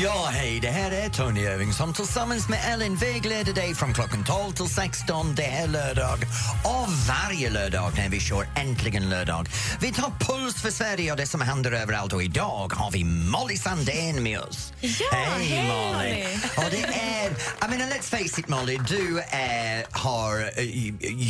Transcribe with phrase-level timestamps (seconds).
[0.00, 4.24] Ja, hej, det här är Tony Irving som tillsammans med Ellen vägleder dig från klockan
[4.24, 5.34] 12 till 16.
[5.34, 6.18] Det är lördag
[6.64, 9.48] och varje lördag när vi kör Äntligen lördag.
[9.80, 13.56] Vi tar puls för Sverige och det som händer överallt och idag har vi Molly
[13.56, 14.72] Sandén med oss.
[14.80, 16.24] Ja, hej, hej, Molly!
[16.56, 20.58] Och det är, I mean, let's face it Molly, du är, har uh,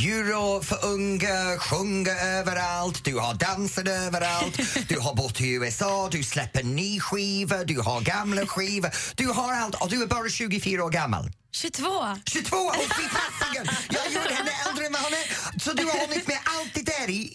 [0.06, 6.22] euro för unga, sjunger överallt, du har dansat överallt, du har bott i USA, du
[6.22, 10.84] släpper ny skiva, du har gamla skivor, du har allt och du är bara 24
[10.84, 11.24] år gammal.
[11.54, 11.88] 22.
[12.26, 12.56] 22!
[12.56, 13.66] Åh fy fasiken!
[13.90, 15.58] Jag gjorde henne äldre än vad hon är.
[15.60, 17.30] Så du har hunnit med allt det där i,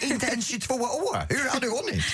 [0.00, 1.26] inte ens 22 år.
[1.28, 2.04] Hur har du hunnit?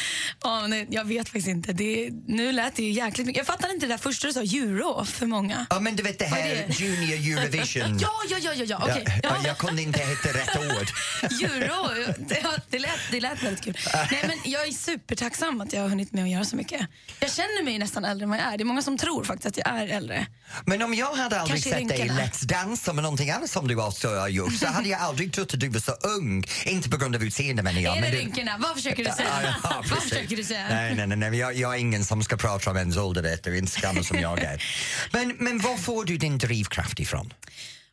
[0.43, 1.73] Ja, jag vet faktiskt inte.
[1.73, 3.39] Det, nu lät det ju jäkligt mycket.
[3.39, 5.67] Jag fattar inte det där första du sa, euro för många.
[5.71, 6.81] Ja men du vet det här det?
[6.81, 7.99] Junior Eurovision.
[8.03, 8.79] Ja, ja, ja, ja, ja.
[8.83, 9.05] okej.
[9.07, 9.37] Ja, Ja.
[9.47, 10.89] jag kunde inte hitta rätt ord.
[11.43, 11.89] Euro,
[12.19, 13.79] det, det, lät, det lät väldigt kul.
[14.11, 16.81] Nej, men jag är supertacksam att jag har hunnit med att göra så mycket.
[17.21, 18.57] Jag känner mig nästan äldre än vad jag är.
[18.59, 20.27] Det är många som tror faktiskt att jag är äldre.
[20.67, 22.09] Men om jag hade aldrig Kanske sett dig i.
[22.09, 25.61] Let's Dance eller någonting annat som du har gjort så hade jag aldrig trott att
[25.61, 26.45] du var så ung.
[26.67, 27.97] Inte på grund av utseende menar jag.
[27.97, 28.57] är det du- rynkorna?
[28.59, 29.29] Vad försöker du säga?
[29.43, 30.69] Ja, ja, Vad försöker du säga?
[30.69, 31.39] Nej, nej, nej, nej.
[31.41, 33.59] Jag, jag är ingen som ska prata om ens ålder, vet du.
[33.59, 34.63] Inte gammal som jag är.
[35.13, 37.33] Men, men var får du din drivkraft ifrån?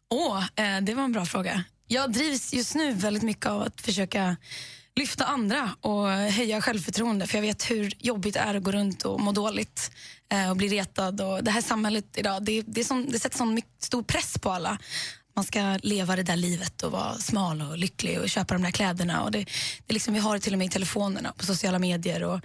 [0.09, 1.63] Åh, eh, det var en bra fråga.
[1.87, 4.35] Jag drivs just nu väldigt mycket av att försöka
[4.95, 7.27] lyfta andra och höja självförtroende.
[7.27, 9.91] För jag vet hur jobbigt det är att gå runt och må dåligt
[10.31, 11.21] eh, och bli retad.
[11.21, 14.51] Och det här samhället idag, det, det, som, det sätter sån mycket, stor press på
[14.51, 14.77] alla.
[15.35, 18.71] Man ska leva det där livet och vara smal och lycklig och köpa de där
[18.71, 19.23] kläderna.
[19.23, 21.79] Och det, det är liksom, vi har det till och med i telefonerna på sociala
[21.79, 22.23] medier.
[22.23, 22.39] Och,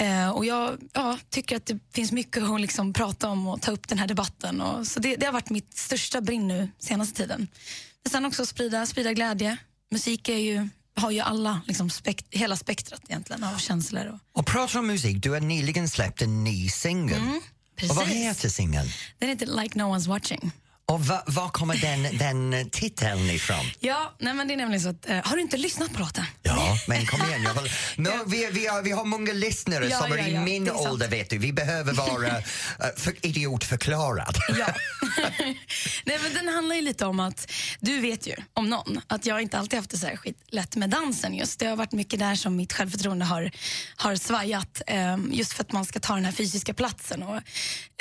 [0.00, 3.70] Eh, och jag ja, tycker att det finns mycket att liksom prata om och ta
[3.70, 4.60] upp den här debatten.
[4.60, 7.48] Och, så det, det har varit mitt största brinn nu senaste tiden.
[8.04, 9.56] Men sen också sprida, sprida glädje.
[9.90, 14.06] Musik är ju, har ju alla, liksom spekt, hela spektrat egentligen av känslor.
[14.06, 17.20] Och, Och pratar om musik, du har nyligen släppt en ny singel.
[17.90, 18.88] och vad heter singeln?
[19.18, 20.52] Den heter Like No One's Watching.
[20.90, 23.64] Och va- var kommer den, den titeln ifrån?
[23.80, 26.24] Ja, nej men det är nämligen så att, eh, har du inte lyssnat på låten?
[26.42, 27.42] Ja, men kom igen.
[27.42, 30.34] Jag vill, no, vi, vi, har, vi har många lyssnare Ja, som är ja, i
[30.34, 30.88] ja, min det är sant.
[30.88, 31.38] ålder, vet du.
[31.38, 32.44] Vi behöver vara uh,
[32.96, 34.36] för, idiotförklarad.
[34.58, 34.66] Ja.
[36.04, 39.42] Nej, men den handlar ju lite om att, du vet ju om någon, att jag
[39.42, 41.58] inte alltid haft det särskilt lätt med dansen just.
[41.58, 43.50] Det har varit mycket där som mitt självförtroende har,
[43.96, 44.82] har svajat.
[44.86, 47.22] ehm, just för att man ska ta den här fysiska platsen.
[47.22, 47.40] Och,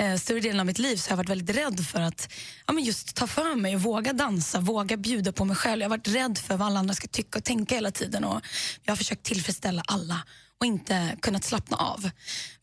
[0.04, 2.30] eh, större delen av mitt liv så har jag varit väldigt rädd för att
[2.68, 5.82] ja, men just ta för mig och våga dansa, våga bjuda på mig själv.
[5.82, 8.24] Jag har varit rädd för vad alla andra ska tycka och tänka hela tiden.
[8.24, 8.42] Och
[8.84, 10.24] jag har försökt tillfredsställa alla
[10.60, 12.10] och inte kunnat slappna av.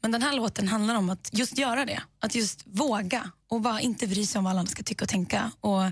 [0.00, 2.02] Men den här låten handlar om att just göra det.
[2.20, 5.08] Att just våga och bara inte bry sig om vad alla andra ska tycka och
[5.08, 5.50] tänka.
[5.60, 5.82] Och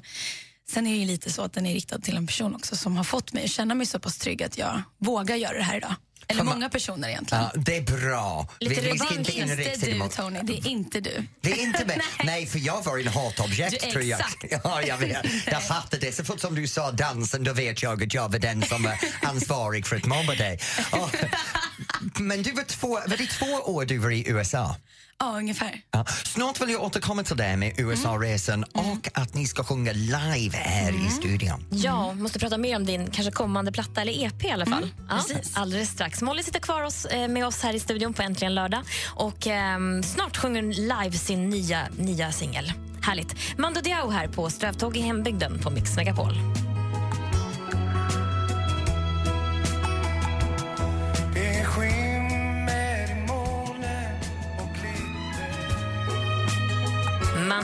[0.69, 3.05] sen är det lite så att den är riktad till en person också som har
[3.05, 5.95] fått mig att känna mig så pass trygg att jag vågar göra det här idag.
[6.29, 7.45] Eller många personer egentligen.
[7.45, 8.49] Ja, det är bra.
[8.61, 10.17] Lite vi, vi ska inte inrikta du mot...
[10.17, 11.27] Tony, det är inte du.
[11.41, 12.01] Det är inte med.
[12.25, 14.21] Nej, för jag var en hatobjekt Du- tror jag.
[14.65, 15.27] Ja, jag, vet.
[15.47, 16.13] jag fattar det.
[16.13, 18.99] Så fort som du sa dansen, då vet jag att jag var den som är
[19.23, 20.59] ansvarig för att mobba dig.
[20.91, 21.11] Och,
[22.21, 24.77] men du var två, var det två år du var i USA?
[25.19, 25.81] Ja, ungefär.
[25.91, 26.05] Ja.
[26.25, 31.07] Snart vill jag återkomma till det med USA-resan och att ni ska sjunga live här
[31.07, 31.67] i studion.
[31.71, 34.91] Ja, måste prata mer om din kanske kommande platta eller EP i alla fall.
[35.09, 35.57] ja, precis.
[35.57, 36.23] alldeles strax.
[36.23, 40.03] Molly sitter kvar oss, eh, med oss här i studion på Äntligen lördag och ehm,
[40.03, 42.73] snart sjunger hon live sin nya, nya singel.
[43.03, 43.59] Härligt.
[43.59, 46.64] Mando Diao här på Strövtåg i hembygden på Mix Megapol.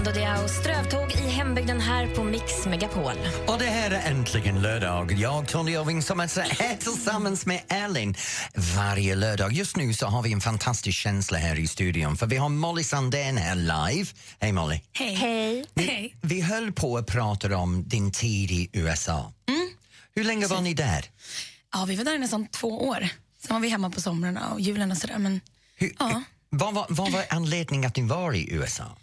[0.00, 3.12] Mando Diao, Strövtåg i hembygden här på Mix Megapol.
[3.47, 5.12] Och det här är äntligen lördag.
[5.12, 8.15] Jag, Tony Irving, som är så här tillsammans med Elin
[8.77, 9.53] varje lördag.
[9.53, 12.84] Just nu så har vi en fantastisk känsla här i studion för vi har Molly
[12.84, 14.10] Sandén här live.
[14.39, 14.81] Hej Molly.
[14.93, 15.15] Hej.
[15.15, 15.65] Hej.
[15.77, 16.16] Hej.
[16.22, 19.33] Vi höll på att prata om din tid i USA.
[20.15, 21.05] Hur länge var ni där?
[21.72, 23.09] Ja, vi var där i nästan två år.
[23.47, 25.19] Sen var vi hemma på somrarna och julen och sådär.
[25.19, 25.41] Men,
[25.77, 26.22] Hur, Ja.
[26.51, 28.97] vad, var, vad var anledningen att ni var i USA?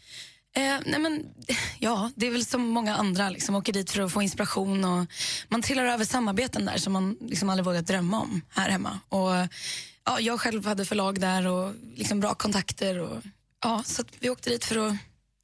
[0.57, 1.25] Eh, nej men,
[1.79, 5.05] ja, det är väl som många andra, liksom, åker dit för att få inspiration och
[5.47, 8.99] man trillar över samarbeten där som man liksom aldrig vågat drömma om här hemma.
[9.09, 9.31] Och,
[10.05, 12.99] ja, jag själv hade förlag där och liksom bra kontakter.
[12.99, 13.21] Och,
[13.63, 14.95] ja, så vi åkte dit för att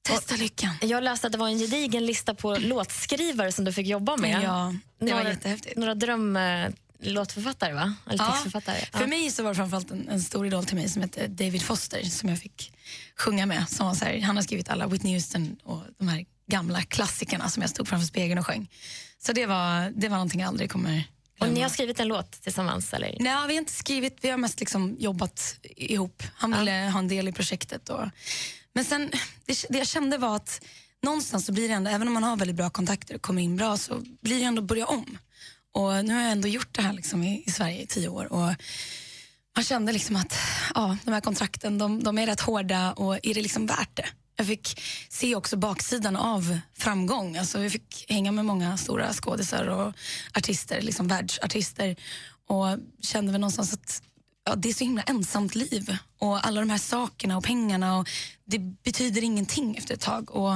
[0.04, 0.76] testa lyckan.
[0.82, 4.44] Jag läste att det var en gedigen lista på låtskrivare som du fick jobba med.
[4.44, 5.78] Ja, det var några, jättehäftigt.
[5.78, 5.96] Några
[7.04, 7.94] drömlåtförfattare, va?
[8.10, 8.78] Eller textförfattare.
[8.92, 11.62] För mig så var det framförallt en, en stor idol till mig som hette David
[11.62, 12.74] Foster som jag fick
[13.16, 13.70] sjunga med.
[13.70, 17.50] Som var så här, han har skrivit alla Whitney Houston och de här gamla klassikerna
[17.50, 18.70] som jag stod framför spegeln och sjöng.
[19.20, 21.04] Så det var, det var någonting jag aldrig kommer
[21.40, 22.94] Och ni har skrivit en låt tillsammans?
[22.94, 23.18] Eller?
[23.20, 26.24] Nej, vi har inte skrivit, vi har mest liksom jobbat ihop.
[26.36, 27.90] Han ville ha en del i projektet.
[27.90, 28.08] Och,
[28.74, 29.12] men sen,
[29.46, 30.62] det, det jag kände var att
[31.04, 33.56] någonstans så blir det ändå, även om man har väldigt bra kontakter och kommer in
[33.56, 35.18] bra, så blir det ändå börja om.
[35.74, 38.34] Och nu har jag ändå gjort det här liksom i, i Sverige i tio år.
[38.34, 38.54] Och
[39.56, 40.36] man kände liksom att
[40.76, 44.06] ja, de här kontrakten de, de är rätt hårda och är det liksom värt det?
[44.36, 47.38] Jag fick se också baksidan av framgång.
[47.38, 49.94] Alltså jag fick hänga med många stora skådisar och
[50.34, 51.96] artister, liksom världsartister
[52.48, 54.02] och kände väl någonstans att
[54.46, 58.10] ja, det är så himla ensamt liv och alla de här sakerna och pengarna och
[58.46, 60.32] det betyder ingenting efter ett tag.
[60.32, 60.54] Och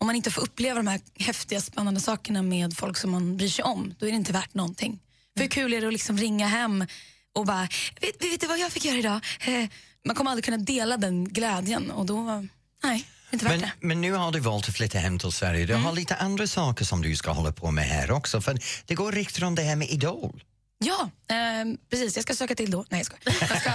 [0.00, 3.48] om man inte får uppleva de här häftiga, spännande sakerna med folk som man bryr
[3.48, 4.98] sig om, då är det inte värt någonting.
[5.36, 6.86] För hur kul är det att liksom ringa hem
[7.34, 7.68] och bara,
[8.00, 9.20] vet, vet du vad jag fick göra idag?
[9.40, 9.68] Eh,
[10.04, 12.46] man kommer aldrig kunna dela den glädjen och då,
[12.82, 15.66] nej, Men, men nu har du valt att flytta hem till Sverige.
[15.66, 15.84] Du Mm.
[15.84, 18.40] har lite andra saker som du ska hålla på med här också.
[18.40, 20.42] För det går riktigt om det här med Idol.
[20.86, 22.16] Ja, ehm, precis.
[22.16, 22.84] Jag ska söka till då.
[22.88, 23.36] Nej, jag skojar.
[23.40, 23.72] Jag, ska,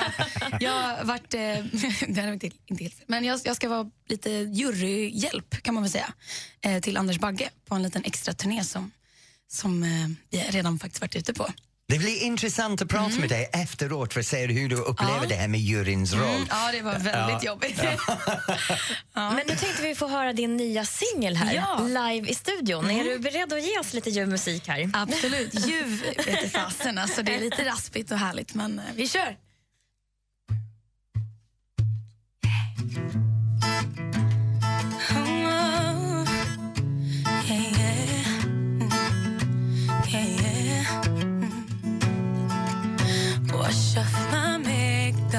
[0.60, 1.34] jag har varit...
[1.34, 1.40] Eh,
[2.08, 3.04] det är inte, inte helt.
[3.08, 6.14] Men jag, jag ska vara lite juryhjälp kan man väl säga
[6.62, 8.92] eh, till Anders Bagge på en liten extra turné som,
[9.48, 9.90] som eh,
[10.30, 11.48] vi redan faktiskt varit ute på.
[11.92, 15.24] Det blir intressant att prata med dig efteråt för att se hur du upplever Mm.
[15.24, 15.30] Ja.
[15.30, 16.24] det här med juryns roll.
[16.36, 17.82] Mm, ja, det var väldigt jobbigt.
[19.14, 21.80] Men nu tänkte vi få höra din nya singel här, Ja.
[21.88, 22.92] live i studion.
[22.92, 24.90] Är du beredd att ge oss lite ljuv musik här?
[24.94, 25.68] Absolut.
[25.68, 26.98] Ljuv vete fasen.
[26.98, 29.36] Alltså, det är lite raspigt och härligt, men eh, vi kör.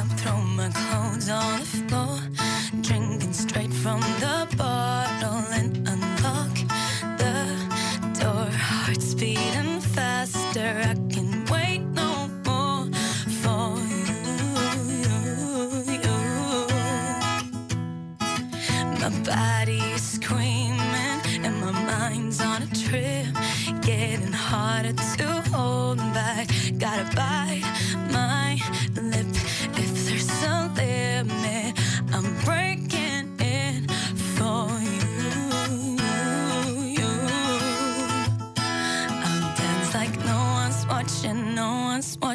[0.03, 2.19] Makeup, throw my clothes on the floor.
[2.83, 4.92] Drinking straight from the bottle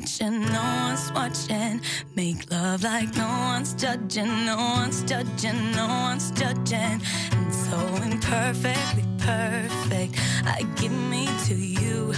[0.08, 1.82] no one's watching.
[2.16, 7.02] Make love like no one's judging, no one's judging, no one's judging.
[7.32, 10.16] And so imperfectly perfect,
[10.46, 12.14] I give me to you,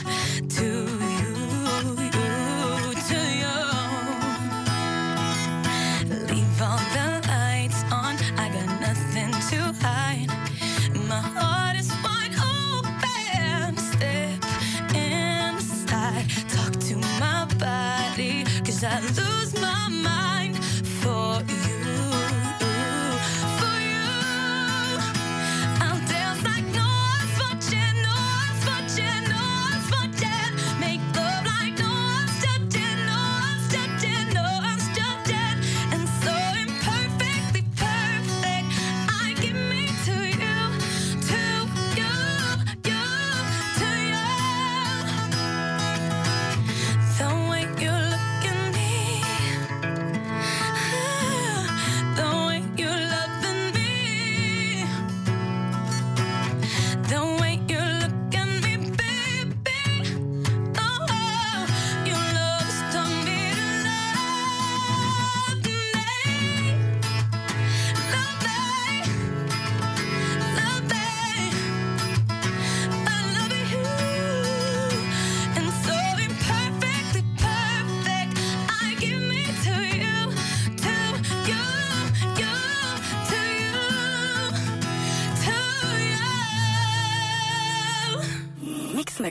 [0.57, 1.38] to you,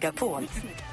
[0.08, 0.87] Megapol.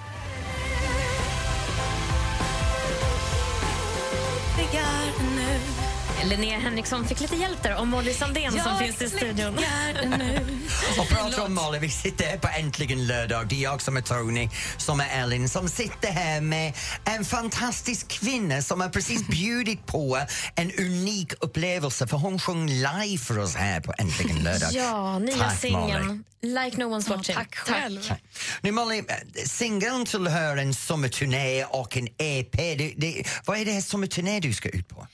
[6.25, 9.58] Linnea Henriksson fick lite hjälp där av Molly Sandén som Jag finns i studion.
[11.00, 13.48] Och pratar om Molly, vi sitter här på Äntligen lördag.
[13.48, 16.74] Det är jag som är Tony, som är Ellen, som sitter här med
[17.05, 20.20] en fantastisk kvinna som har precis bjudit på
[20.55, 24.70] en unik upplevelse för hon sjöng live för oss här på Äntligen lördag.
[24.72, 27.36] Ja, nya Tack, singeln Like No One's Watching.
[27.36, 28.13] Tack själv.
[28.62, 29.03] Nu Molly,
[29.46, 32.51] singeln tillhör en sommarturné och en EP.
[32.51, 35.08] Det, det, vad är det här sommarturné du ska ut på?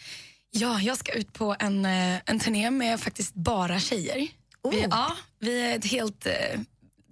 [0.51, 4.27] Ja, jag ska ut på en, eh, en turné med faktiskt bara tjejer.
[4.71, 6.25] Vi, ja, vi är ett helt...
[6.25, 6.59] eh,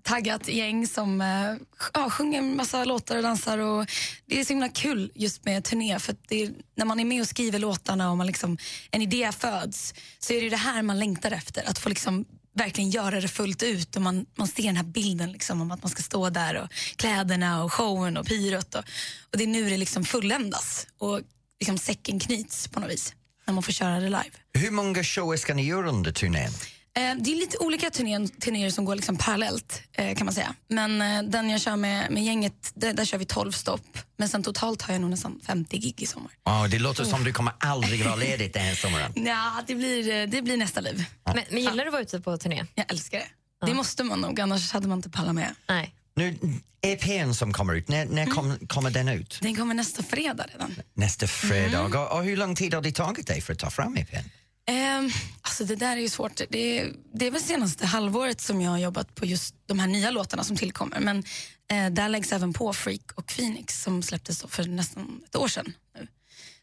[0.03, 1.55] taggat gäng som eh,
[1.93, 3.58] ja, sjunger en massa låtar och dansar.
[3.58, 3.86] Och
[4.25, 7.27] det är så himla kul just med turné för är, när man är med och
[7.27, 8.58] skriver låtarna och man liksom,
[8.91, 11.69] en idé föds så är det det här man längtar efter.
[11.69, 15.31] Att få liksom verkligen göra det fullt ut och man, man ser den här bilden
[15.31, 18.84] liksom om att man ska stå där och kläderna och showen och pyrot och,
[19.31, 21.22] och det är nu det liksom fulländas och
[21.60, 23.13] liksom säcken knyts på något vis
[23.50, 24.32] när man får köra det live.
[24.53, 26.51] Hur många shower ska ni göra under turnén?
[26.98, 30.56] Eh, det är lite olika turnén, turnéer som går liksom parallellt eh, kan man säga.
[30.68, 33.98] Men eh, den jag kör med, med gänget, där, där kör vi 12 stopp.
[34.18, 36.32] Men sen totalt har jag nog nästan 50 gig i sommar.
[36.44, 39.13] Ja, det låter som du kommer aldrig vara ledig den här sommaren.
[39.25, 41.06] Ja, det blir, det blir nästa liv.
[41.25, 42.65] Men, men gillar du att vara ute på turné?
[42.75, 43.65] Jag älskar det.
[43.65, 45.56] Det måste man nog, annars hade man inte pallat med.
[45.70, 45.94] Nej.
[46.20, 46.38] Nu,
[46.82, 49.40] EPn som kommer ut, när, när kom, kommer den ut?
[49.42, 50.76] Den kommer nästa fredag redan.
[50.94, 51.84] Nästa fredag.
[51.84, 54.30] Och, och hur lång tid har det tagit dig för att ta fram EPn?
[54.70, 55.10] Ehm,
[55.42, 56.42] alltså det där är ju svårt.
[56.50, 60.12] Det det är väl senaste halvåret som jag har jobbat på just de här nya
[60.12, 61.00] låtarna som tillkommer.
[61.00, 61.24] Men
[61.72, 65.74] eh, där läggs även på Freak och Phoenix som släpptes för nästan ett år sedan.
[65.96, 66.08] Nu.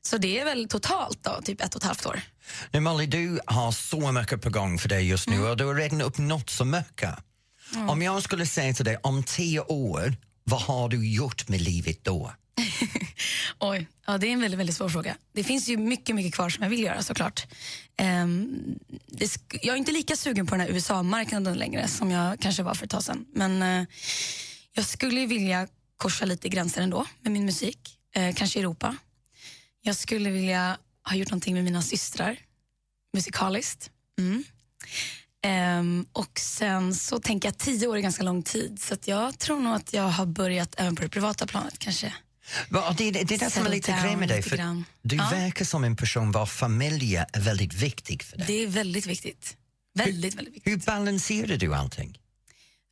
[0.02, 2.20] Så det är väl totalt då, typ ett och ett halvt år.
[2.70, 5.74] Nu Molly, du har så mycket på gång för dig just nu och du har
[5.74, 7.14] redan uppnått så mycket.
[7.88, 12.04] Om jag skulle säga till dig, om tio år, vad har du gjort med livet
[12.04, 12.32] då?
[13.60, 15.16] Oj, ja, det är en väldigt, väldigt svår fråga.
[15.32, 17.46] Det finns ju mycket, mycket kvar som jag vill göra såklart.
[19.18, 22.74] Sk- jag är inte lika sugen på den här USA-marknaden längre som jag kanske var
[22.74, 23.26] för ett tag sedan.
[23.32, 23.86] Men eh,
[24.72, 27.98] jag skulle vilja korsa lite gränser ändå med min musik.
[28.14, 28.96] Eh, kanske Europa.
[29.82, 32.36] Jag skulle vilja ha gjort någonting med mina systrar
[33.12, 33.90] musikaliskt.
[34.18, 34.44] Mm.
[35.46, 39.38] Ehm, och sen så tänker jag att tio år är ganska lång tid så jag
[39.38, 42.14] tror nog att jag har börjat även på det privata planet kanske.
[42.68, 44.56] Va, Det, det, är det som är lite grejen med dig, för
[45.02, 45.28] du Ja.
[45.30, 48.46] verkar som en person vars familj är väldigt viktig för dig.
[48.46, 49.56] Det är väldigt viktigt.
[49.94, 50.72] Väldigt, väldigt viktigt.
[50.72, 52.18] Hur balanserar du allting?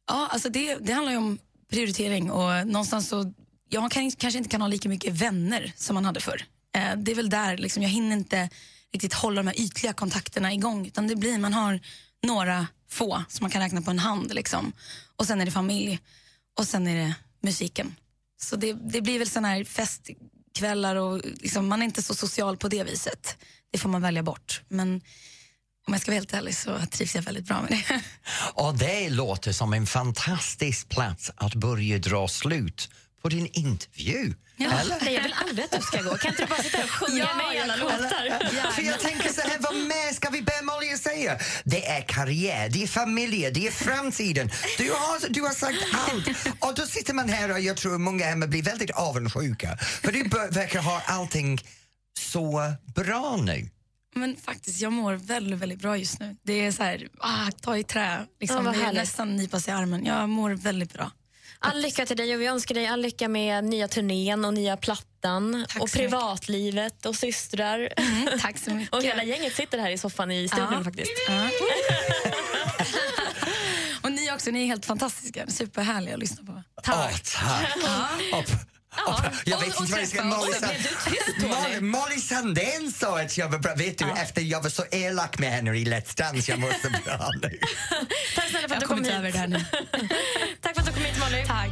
[0.08, 1.38] Ja, alltså det, det handlar ju om
[1.70, 3.32] prioritering och någonstans så,
[3.68, 6.44] jag kan, kanske inte kan ha lika mycket vänner som man hade förr.
[6.76, 8.48] Eh, det är väl där, liksom, jag hinner inte
[8.92, 11.80] riktigt hålla de här ytliga kontakterna igång utan det blir, man har
[12.26, 14.72] några få som man kan räkna på en hand liksom.
[15.16, 15.98] Och sen är det familj
[16.58, 17.94] och sen är det musiken.
[18.40, 22.56] Så det, det blir väl såna här festkvällar och liksom, man är inte så social
[22.56, 23.36] på det viset.
[23.72, 24.62] Det får man välja bort.
[24.68, 25.00] Men
[25.86, 28.00] om jag ska vara helt ärlig så trivs jag väldigt bra med det.
[28.62, 32.90] Och det låter som en fantastisk plats att börja dra slut
[33.24, 34.34] på din intervju.
[34.58, 35.04] Eller?
[35.04, 36.16] Nej, jag vill aldrig att du ska gå.
[36.16, 38.70] Kan inte du bara sitta och sjunga Ja, med i alla låtar?
[38.72, 41.38] För jag tänker så här, vad mer ska vi be Molly att säga?
[41.64, 44.50] Det är karriär, det är familj, det är framtiden.
[44.78, 46.28] Du har, du har sagt allt.
[46.60, 49.76] Och då sitter man här och jag tror många hemma blir väldigt avundsjuka.
[49.76, 51.58] För du verkar ha allting
[52.18, 53.70] så bra nu.
[54.14, 56.36] Men faktiskt, jag mår väldigt, väldigt bra just nu.
[56.42, 58.26] Det är så här, ah, ta i trä.
[58.40, 58.56] Liksom.
[58.56, 60.04] Ja, vad det är nästan nypa sig i armen.
[60.06, 61.10] Jag mår väldigt bra.
[61.64, 64.76] All lycka till dig och vi önskar dig all lycka med nya turnén och nya
[64.76, 66.10] plattan Tack och så mycket.
[66.10, 67.88] privatlivet och systrar.
[67.96, 68.94] Mm, tack så mycket.
[68.94, 70.84] Och hela gänget sitter här i soffan i studion Ja.
[70.84, 71.10] faktiskt.
[71.28, 71.48] Ja.
[74.02, 75.46] Och ni också, ni är helt fantastiska.
[75.46, 76.62] Superhärliga att lyssna på.
[76.82, 77.36] Tack.
[78.32, 78.73] Och-
[79.06, 80.24] och- jag vet och inte vad jag ska...
[80.24, 80.52] Molly.
[82.20, 83.74] Sand- Sandén sa att jag var bra.
[83.74, 86.88] Vet du, efter jag var så elak med henne i Let's Dance, jag mår så
[87.04, 87.58] bra nu.
[88.34, 89.16] Tack snälla för att Jag du kom kommit hit.
[89.18, 89.58] över det här nu.
[90.60, 91.44] Tack för att du kom hit Molly.
[91.46, 91.70] Tack.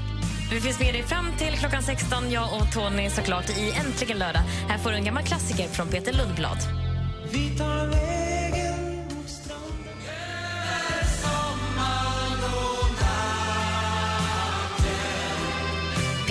[0.53, 4.43] Vi finns med dig fram till klockan 16, jag och Tony såklart i Äntligen lördag.
[4.69, 6.59] Här får du en gammal klassiker från Peter Lundblad.
[7.31, 8.62] Vi tar vägen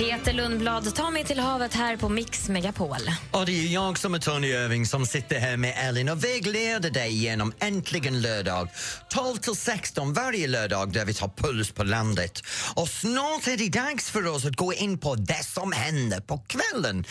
[0.01, 2.97] Peter Lundblad, ta mig till havet här på Mix Megapol.
[3.31, 6.89] Och det är jag som är Tony Irving som sitter här med Elin och vägleder
[6.89, 8.69] dig genom Äntligen lördag
[9.09, 12.43] 12 till 16 varje lördag där vi tar puls på landet.
[12.75, 16.37] Och snart är det dags för oss att gå in på det som händer på
[16.37, 17.05] kvällen.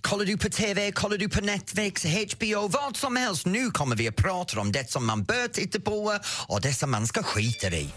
[0.00, 3.46] Kollar du på TV, kollar du på Netflix, HBO, vad som helst.
[3.46, 6.90] Nu kommer vi att prata om det som man bör titta på och det som
[6.90, 7.88] man ska skita i.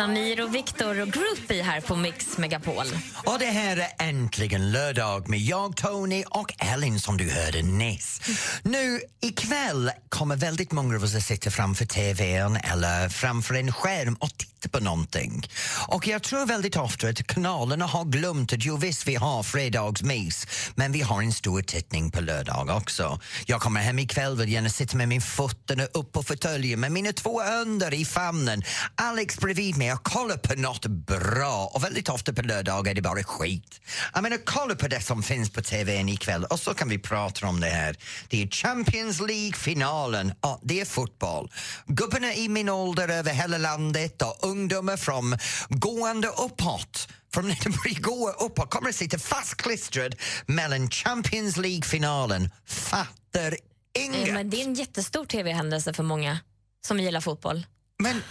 [0.00, 2.86] Samir och Viktor och Groupie här på Mix Megapol.
[3.24, 8.20] Och det här är äntligen lördag med jag, Tony och Ellen som du hörde nyss.
[8.62, 14.14] Nu ikväll kommer väldigt många av oss att sitta framför TVn eller framför en skärm
[14.14, 15.48] och titta på någonting.
[15.88, 20.46] Och jag tror väldigt ofta att kanalerna har glömt att jo visst vi har fredagsmys
[20.74, 23.20] men vi har en stor tittning på lördag också.
[23.46, 27.12] Jag kommer hem ikväll vill gärna sitta med min fötterna upp på fåtöljen med mina
[27.12, 28.62] två hundar i famnen.
[28.94, 33.02] Alex bredvid mig och kollar på något bra och väldigt ofta på lördagar är det
[33.02, 33.80] bara skit.
[34.14, 37.46] Jag menar, kolla på det som finns på TVn ikväll och så kan vi prata
[37.46, 37.96] om det här.
[38.28, 41.50] Det är Champions League-finalen, ja, det är fotboll.
[41.86, 47.70] Gubbarna i min ålder över hela landet och ungdomar från gående uppåt från när de
[47.70, 50.14] börjar gå uppåt kommer att sitta fastklistrad
[50.46, 52.50] mellan Champions League-finalen.
[52.66, 53.56] Fattar
[53.98, 54.28] inget.
[54.28, 56.38] Eh, Men det är en jättestor tv-händelse för många
[56.86, 57.66] som gillar fotboll.
[57.98, 58.22] Men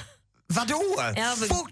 [0.53, 0.83] vadå?
[0.97, 1.69] Ja, men- Fotboll?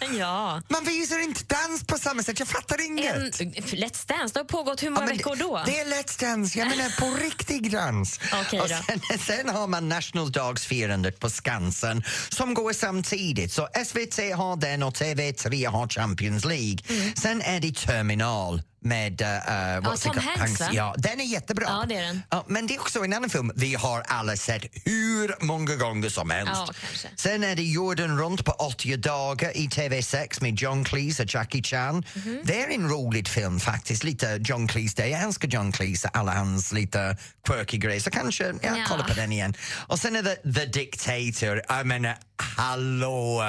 [0.18, 0.62] Ja.
[0.68, 3.40] Man visar inte dans på samma sätt, jag fattar inget.
[3.40, 5.62] En, Let's Dance, det har pågått hur många Ja, veckor då?
[5.66, 8.20] Det är Let's Dance, jag menar på riktig dans.
[8.46, 13.52] Okej och sen, sen har man nationaldagsfirandet på Skansen som går samtidigt.
[13.52, 16.78] Så SVT har den och TV3 har Champions League.
[17.16, 19.20] Sen är det Terminal med...
[19.22, 19.26] Uh,
[19.56, 19.84] Mm.
[19.84, 20.68] Ja, Tom Hanks, va?
[20.72, 21.64] Ja, den är jättebra.
[21.68, 22.22] Ja, det är den.
[22.30, 26.08] Ja, men det är också en annan film vi har alla sett hur många gånger
[26.08, 26.52] som helst.
[26.54, 27.08] Ja.
[27.16, 31.62] Sen är det Jorden runt på 80 dagar i TV6 med John Cleese och Jackie
[31.62, 32.04] Chan.
[32.14, 32.40] Mhm.
[32.44, 35.06] Det är en rolig film faktiskt, lite John Cleese där.
[35.06, 37.16] Jag älskar John Cleese alla hans lite
[37.46, 38.76] quirky grejer, så kanske jag Ja.
[38.88, 39.54] kollar på den igen.
[39.86, 43.42] Och sen är det The Dictator, jag menar hallå!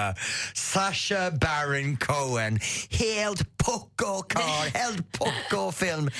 [0.53, 6.11] Sacha Baron Cohen, helt pucko karl, helt pucko film.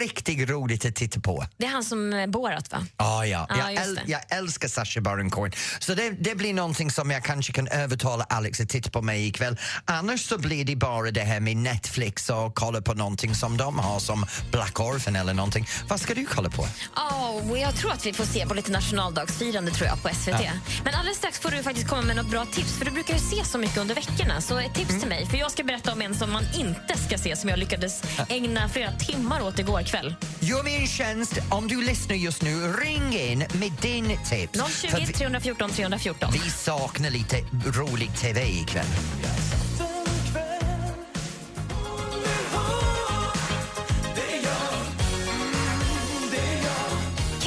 [0.00, 1.44] Riktigt roligt att titta på.
[1.56, 2.86] Det är han som eh, Borat va?
[2.96, 5.52] Ah, ja, Ja, jag, äl- jag älskar Sacha Baron Cohen.
[5.78, 9.26] Så det, det blir någonting som jag kanske kan övertala Alex att titta på mig
[9.26, 9.56] ikväll.
[9.84, 13.78] Annars så blir det bara det här med Netflix och kolla på någonting som de
[13.78, 15.66] har som Black Orphan eller någonting.
[15.88, 16.62] Vad ska du kolla på?
[16.96, 20.40] Oh, jag tror att vi får se på lite nationaldagsfirande tror jag på SVT.
[20.84, 23.20] Men alldeles strax får du faktiskt komma med något bra tips för du brukar ju
[23.20, 24.40] se så mycket under veckorna.
[24.40, 27.18] Så ett tips till mig, för jag ska berätta om en som man inte ska
[27.18, 30.14] se som jag lyckades ägna flera timmar åt igår kväll.
[30.40, 34.58] Gör mig en tjänst, om du lyssnar just nu, ring in med din tips.
[34.58, 36.30] För 020 vi, 314 314.
[36.32, 37.36] vi saknar lite
[37.66, 38.86] rolig TV ikväll.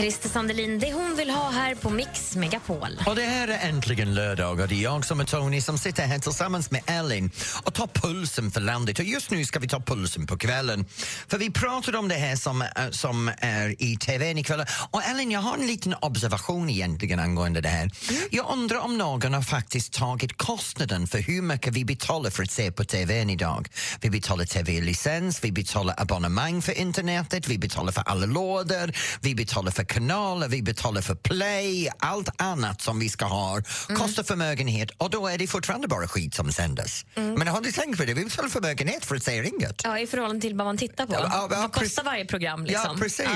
[0.02, 3.00] Christer Sandelin, det hon vill ha här på Mix Megapol.
[3.08, 6.04] Och det här är äntligen lördag och det är jag som är Tony som sitter
[6.04, 7.32] här tillsammans med Ellen
[7.64, 9.00] och tar pulsen för landet.
[9.00, 10.86] Och just nu ska vi ta pulsen på kvällen.
[11.28, 14.66] För vi pratade om det här som, äh, som är i TVn ikväll.
[14.92, 17.92] Och Ellen, jag har en liten observation egentligen angående det här.
[18.32, 22.52] Jag undrar om någon har faktiskt tagit kostnaden för hur mycket vi betalar för att
[22.52, 23.68] se på TVn idag.
[24.02, 29.72] Vi betalar TV-licens, vi betalar abonnemang för internetet, vi betalar för alla lådor, vi betalar
[29.72, 33.62] för kanaler, vi betalar för play, allt annat som vi ska ha
[33.98, 37.06] kostar förmögenhet och då är det fortfarande bara skit som sändes.
[37.16, 38.14] Men har du tänkt på det?
[38.14, 39.82] Vi betalar förmögenhet för att säga inget.
[39.84, 41.14] Ja, I förhållande till vad man tittar på.
[41.14, 42.66] Ja, ja, ja, vad kostar varje program?
[42.66, 42.92] Liksom?
[42.94, 43.28] Ja, precis.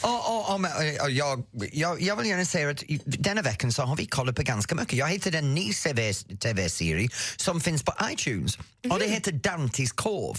[0.00, 3.82] Och, och, och, men, och jag, jag, jag vill gärna säga att denna veckan så
[3.82, 4.92] har vi kollat på ganska mycket.
[4.92, 8.58] Jag hittade en ny TV tv-serie som finns på iTunes
[8.90, 10.36] och det heter Dantes korv.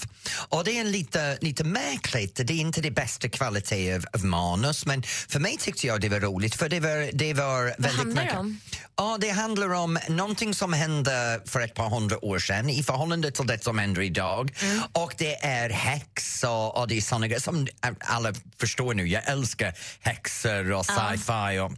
[0.49, 4.25] Och det är en lite, lite märkligt, det är inte det bästa kvalitet av, av
[4.25, 7.97] manus men för mig tyckte jag det var roligt för det var, det var väldigt
[7.97, 8.59] handlar det om?
[8.97, 13.31] Ja, det handlar om någonting som hände för ett par hundra år sedan i förhållande
[13.31, 14.51] till det som händer idag.
[14.61, 14.81] Mm.
[14.93, 17.67] Och det är häx och, det är såna grejer som
[17.99, 19.07] alla förstår nu.
[19.07, 21.71] Jag älskar häxor och sci-fi och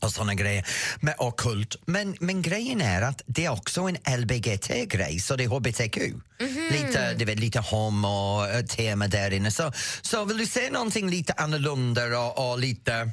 [0.00, 0.66] och såna grejer,
[1.00, 1.76] med ockult.
[1.86, 5.96] Men, men grejen är att det är också en LBGT-grej, så det är hbtq.
[6.40, 6.68] Mhm.
[6.70, 9.50] Lite, det är lite homo-tema där inne.
[9.50, 13.12] Så, så vill du se någonting lite annorlunda och, och lite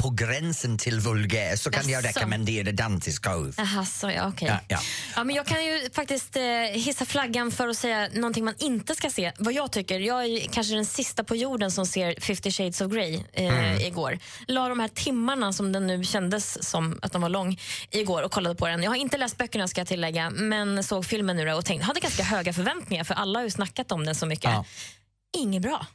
[0.00, 2.18] på gränsen till vulgär så kan jag Jaså?
[2.18, 3.52] rekommendera Dantes Cove.
[3.56, 4.48] Jaha, så ja, okej.
[4.48, 4.78] Ja, ja.
[5.16, 8.94] Ja, men jag kan ju faktiskt eh, hissa flaggan för att säga någonting man inte
[8.94, 9.32] ska se.
[9.38, 12.92] Vad jag tycker, jag är kanske den sista på jorden som ser 50 shades of
[12.92, 13.80] Grey eh, Mm.
[13.80, 14.18] igår.
[14.46, 17.58] La de här timmarna som den nu kändes som att de var lång
[17.90, 18.82] igår och kollade på den.
[18.82, 22.00] Jag har inte läst böckerna ska jag tillägga, men såg filmen nu och tänkte, hade
[22.00, 24.50] ganska höga förväntningar för alla har ju snackat om den så mycket.
[24.50, 24.64] Ja.
[25.36, 25.86] Inget bra.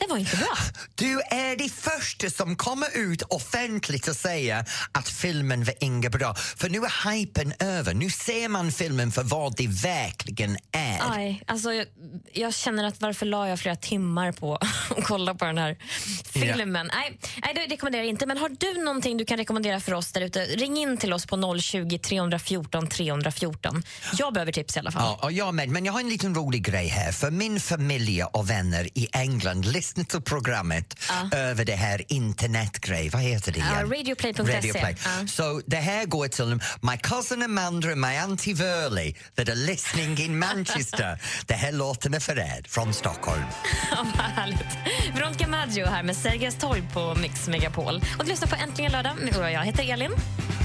[0.00, 0.56] Det var inte bra.
[0.94, 6.34] Du är det första som kommer ut offentligt och säger att filmen var inget bra.
[6.34, 7.94] För nu är hypen över.
[7.94, 10.98] Nu ser man filmen för vad det verkligen är.
[11.12, 11.86] Aj, alltså, jag,
[12.32, 14.54] jag känner att varför la jag flera timmar på
[14.96, 15.76] att kolla på den här
[16.24, 16.90] filmen?
[16.94, 18.26] Nej, nej, det rekommenderar jag inte.
[18.26, 20.44] Men har du någonting du kan rekommendera för oss där ute?
[20.44, 23.82] Ring in till oss på 020 314 314.
[24.18, 25.02] Jag behöver tips i alla fall.
[25.02, 25.68] Ja, och jag med.
[25.68, 27.12] Men jag har en liten rolig grej här.
[27.12, 30.94] För min familj och vänner i England lyssnar till programmet
[31.32, 33.08] över det här internetgrej.
[33.08, 34.56] Vad heter det Ja, radioplay.se.
[34.56, 34.96] Radio Play.
[35.04, 35.26] Ja.
[35.26, 40.18] Så det här går till my cousin Amanda and my auntie Verley that are listening
[40.18, 41.18] in Manchester.
[41.46, 43.42] det här låten är för er från Stockholm.
[43.90, 44.78] Ja, vad härligt.
[45.14, 48.04] Veronica Maggio här med Sergels torg på Mix Megapol.
[48.18, 49.16] Och du lyssnar på Äntligen lördag.
[49.52, 50.12] Jag heter Elin.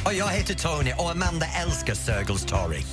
[0.06, 2.86] Och jag heter Tony och Amanda älskar Sergels torg.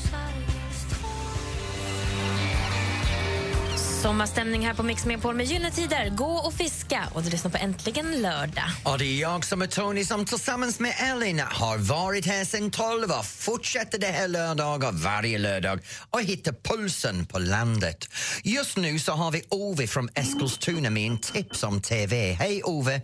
[4.02, 6.10] Sommarstämning här på Mix Megapol med Gyllene Tider.
[6.10, 8.64] Gå och fiska och du lyssnar på Äntligen lördag.
[8.84, 12.70] Och det är jag som är Tony som tillsammans med Ellen har varit här sen
[12.70, 18.08] 12 och fortsätter det här lördagar varje lördag och hittar pulsen på landet.
[18.44, 22.32] Just nu så har vi Ove från Eskilstuna med en tips om TV.
[22.32, 23.00] Hej Ove!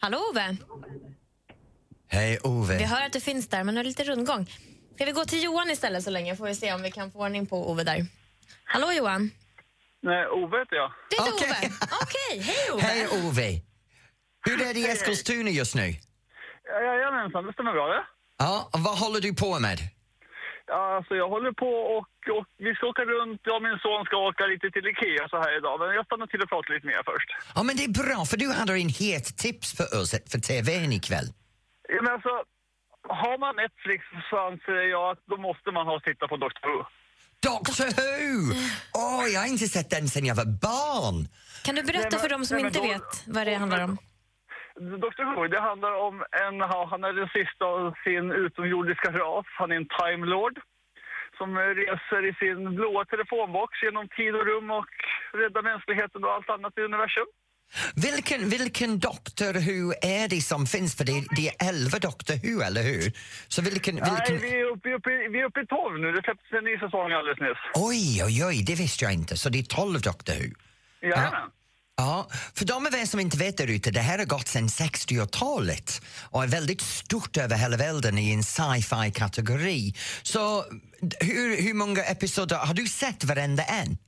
[0.00, 0.56] Hallå Ove!
[2.08, 2.78] Hej Ove!
[2.78, 4.52] Vi hör att du finns där men du har lite rundgång.
[4.94, 7.18] Ska vi gå till Johan istället så länge får vi se om vi kan få
[7.18, 8.06] ordning på Ove där.
[8.64, 9.30] Hallå Johan!
[10.02, 10.90] Nej, Ove heter jag.
[11.10, 11.48] Det är Okej.
[11.50, 11.70] Ove.
[12.04, 12.82] Okej, hej Ove!
[12.82, 13.50] Hej Ove!
[14.46, 15.88] Hur är det i Eskilstuna just nu?
[16.86, 18.02] Jajamensan, det stämmer bra det.
[18.38, 19.78] Ja, och vad håller du på med?
[20.66, 22.06] Ja, Alltså, jag håller på och,
[22.38, 23.40] och vi ska åka runt.
[23.44, 25.80] Jag och min son ska åka lite till Ikea så här idag.
[25.80, 27.30] Men jag stannar till och pratar lite mer först.
[27.54, 30.92] Ja, men det är bra, för du hade en het tips för oss för TVn
[30.92, 31.28] ikväll.
[31.88, 32.32] Ja, Men alltså,
[33.22, 36.80] har man Netflix så anser jag att då måste man ha titta på Doctor Who.
[37.42, 38.54] Doctor Who!
[38.94, 41.28] Åh, jag har inte sett den sen jag var barn.
[41.64, 43.98] Kan du berätta för dem som nej, men inte vet vad det handlar om?
[45.04, 46.54] Doctor Who, det handlar om en,
[46.92, 49.46] han är den sista av sin utomjordiska ras.
[49.60, 50.56] Han är en Time Lord
[51.38, 51.48] som
[51.82, 54.94] reser i sin blåa telefonbox genom tid och rum och
[55.40, 57.28] räddar mänskligheten och allt annat i universum.
[57.94, 60.94] Vilken, vilken Doctor Who är det som finns?
[60.94, 63.12] För det, det är elva Doctor Who, eller hur?
[63.48, 63.94] Så vilken...
[63.94, 64.12] vilken...
[64.28, 66.12] Nej, vi är, uppe, uppe, vi är uppe i 12 nu.
[66.12, 67.62] Det släpptes en ny säsong alldeles nyss.
[67.74, 69.36] Oj, oj, oj, det visste jag inte.
[69.36, 70.54] Så det är tolv Doctor Who.
[71.02, 71.50] Jajamän.
[71.96, 74.68] Ja, för de av er som inte vet där ute, det här har gått sedan
[74.68, 79.94] 60-talet och är väldigt stort över hela världen i en sci-fi kategori.
[80.22, 80.64] Så
[81.20, 83.98] hur, hur många episoder, har du sett varenda en?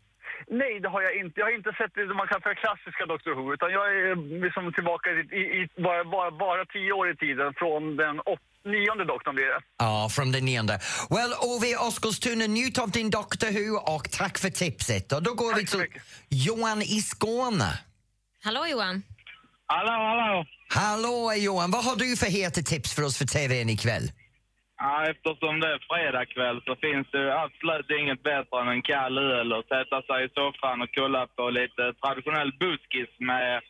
[0.60, 1.34] Nej, det har jag inte.
[1.40, 4.72] Jag har inte sett det man kallar för klassiska Doctor Who, utan jag är liksom
[4.72, 9.04] tillbaka i, i, i bara, bara, bara tio år i tiden från den åt, nionde
[9.04, 9.60] doktorn blir det.
[9.78, 10.74] Ja, från den nionde.
[11.10, 15.12] Well, Ove Oskarstuna, njut av din Doctor Who och tack för tipset.
[15.12, 16.02] Och då går Tack vi till mycket.
[16.28, 17.70] Johan i Skåne.
[18.44, 19.02] Hallå Johan!
[19.66, 20.46] Hallå, hallå!
[20.68, 24.12] Hallå Johan, vad har du för heta tips för oss för TVn ikväll?
[24.84, 29.52] Ja, eftersom det är fredagkväll så finns det absolut inget bättre än en kall öl
[29.52, 33.62] och sätta sig i soffan och kolla på lite traditionell buskis med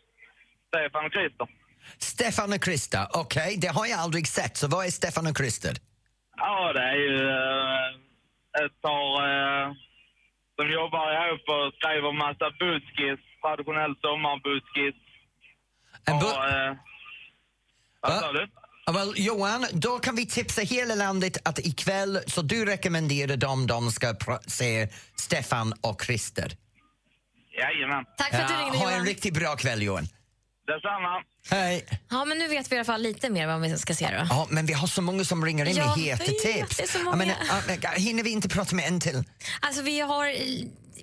[0.68, 1.46] Stefan och Christer.
[1.98, 5.74] Stefan och Krista, okej, det har jag aldrig sett, så vad är Stefan och Christer?
[6.36, 7.88] Ja, det är ju eh,
[8.64, 9.72] ett par eh,
[10.56, 14.94] som jobbar ihop och skriver massa buskis, traditionell sommarbuskis.
[16.08, 16.74] En bu- Och, eh,
[18.00, 18.18] vad Va?
[18.20, 18.44] sa du?
[18.86, 23.66] Ja, Well, Johan, då kan vi tipsa hela landet att ikväll, så du rekommenderar dem,
[23.66, 24.14] de ska
[24.46, 26.56] se Stefan och Christer.
[27.58, 28.04] Jajamän.
[28.18, 29.06] Tack för att du ringde ha en Johan.
[29.06, 30.08] riktigt bra kväll Johan.
[30.66, 31.22] Detsamma.
[31.50, 31.86] Hej!
[32.10, 34.26] Ja, men nu vet vi i alla fall lite mer vad vi ska se då.
[34.30, 36.76] Ja, men vi har så många som ringer in med Jag heta vet, tips.
[36.76, 37.16] det är så Jag många.
[37.16, 39.24] menar, ja, men, hinner vi inte prata med en till?
[39.60, 40.26] Alltså vi har,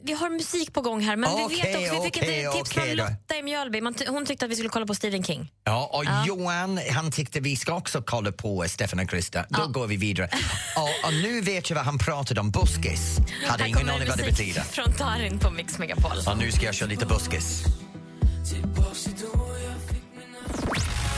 [0.03, 2.51] vi har musik på gång här men vi Okej, vet också, vi fick okej, ett
[2.53, 3.03] tips okej från då.
[3.03, 3.81] Lotta i Mjölby.
[3.81, 5.51] Man, hon tyckte att vi skulle kolla på Stephen King.
[5.63, 6.23] Ja, och Ja.
[6.27, 9.45] Johan, han tyckte vi ska också kolla på Stefan och Krista.
[9.49, 9.65] Då Ja.
[9.65, 10.29] går vi vidare.
[10.75, 13.17] och, och nu vet jag vad han pratade om, buskis.
[13.47, 14.61] Hade Här ingen aning vad det betyder.
[14.61, 16.11] från Darin på Mix Megapol.
[16.27, 17.63] Och nu ska jag köra lite buskis.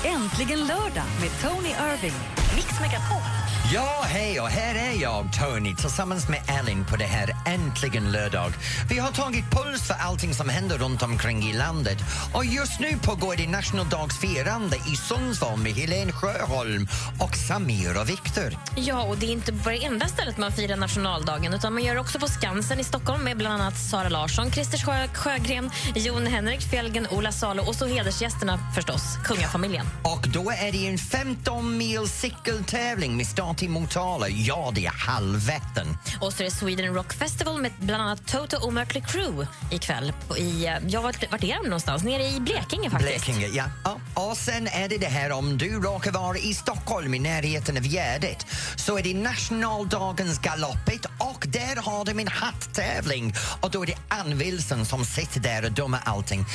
[0.05, 2.13] Äntligen lördag med Tony Irving.
[2.55, 3.21] Mix Megapol.
[3.73, 8.51] Ja, hej och här är jag, Tony, tillsammans med Ellen på det här Äntligen lördag.
[8.89, 11.97] Vi har tagit puls för allting som händer runt omkring i landet
[12.33, 16.87] och just nu pågår det nationaldagsfirande i Sundsvall med Helene Sjöholm
[17.19, 18.57] och Samir och Viktor.
[18.75, 21.97] Ja, och det är inte bara det enda stället man firar nationaldagen utan man gör
[21.97, 26.61] också på Skansen i Stockholm med bland annat Sara Larsson, Christer Sjö, Sjögren, Jon Henrik
[26.61, 29.85] Fjällgren, Ola Salo och så hedersgästerna förstås, kungafamiljen.
[30.03, 34.27] Och då är det en 15 mil cykeltävling med start i Motala.
[34.29, 35.97] Ja, det är halvvätten.
[36.21, 40.13] Och så är det Sweden Rock Festival med bland annat Toto och Mötley Crüe ikväll.
[40.37, 42.03] I, eh, ja, vart, vart är de någonstans?
[42.03, 43.25] Nere i Blekinge faktiskt.
[43.25, 43.65] Blekinge, ja.
[43.83, 43.99] ja.
[44.13, 47.83] Och sen är det det här om du råkar vara i Stockholm i närheten av
[47.83, 48.45] Gärdet
[48.75, 53.97] så är det nationaldagens galoppet och där har de en hatttävling och då är det
[54.07, 56.45] Ann Wilson som sitter där och dömer allting.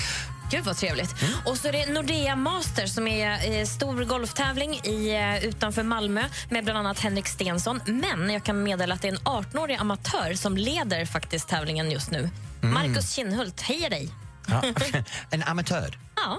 [0.50, 1.22] Gud vad trevligt.
[1.22, 1.34] Mm.
[1.44, 6.24] Och så är det Nordea Master som är eh, stor golftävling i, eh, utanför Malmö
[6.50, 7.80] med bland annat Henrik Stensson.
[7.86, 12.10] Men jag kan meddela att det är en 18-årig amatör som leder faktiskt tävlingen just
[12.10, 12.30] nu.
[12.62, 12.74] Mm.
[12.74, 14.08] Marcus Kinnhult, heja dig!
[14.48, 14.62] Ja.
[15.30, 16.38] en amatör Ja,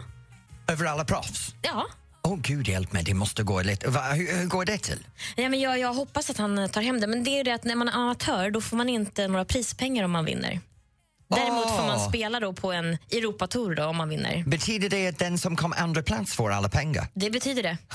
[0.68, 1.56] över alla proffs.
[1.62, 1.86] ja.
[2.24, 3.90] Åh gud hjälp mig, det måste gå lite...
[3.90, 5.08] Va, hur, hur går det till?
[5.36, 7.08] ja men jag, jag hoppas att han tar hem det.
[7.08, 9.46] Men det är ju det att när man är amatör då får man inte några
[9.46, 10.60] prispengar om man vinner.
[11.30, 12.10] Däremot får man Ah.
[12.10, 14.44] spela då på en Europatour då, om man vinner.
[14.48, 17.08] Betyder det att den som kom andra plats får alla pengar?
[17.14, 17.78] Det betyder det.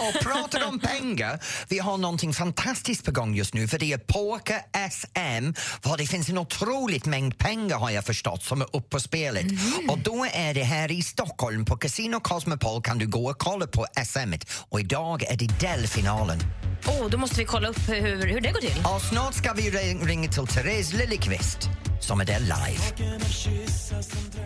[0.00, 1.40] Oh, pratar om pengar.
[1.68, 4.60] Vi har någonting fantastiskt på gång just nu för det är Poker
[4.90, 5.52] SM.
[5.82, 9.46] För det finns en otroligt mängd pengar har jag förstått som är uppe på spelet.
[9.88, 13.66] Och då är det här i Stockholm på Casino Cosmopol kan du gå och kolla
[13.66, 14.32] på SM.
[14.68, 16.38] Och idag är det delfinalen.
[16.86, 18.82] Oh, då måste vi kolla upp hur, hur det går till.
[18.94, 21.68] Och snart ska vi ring- ringa till Therese Liljeqvist
[22.00, 23.12] som är det live.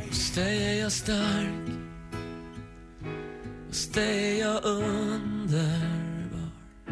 [0.08, 1.48] Hos dig är jag stark
[3.68, 6.01] Hos dig är jag under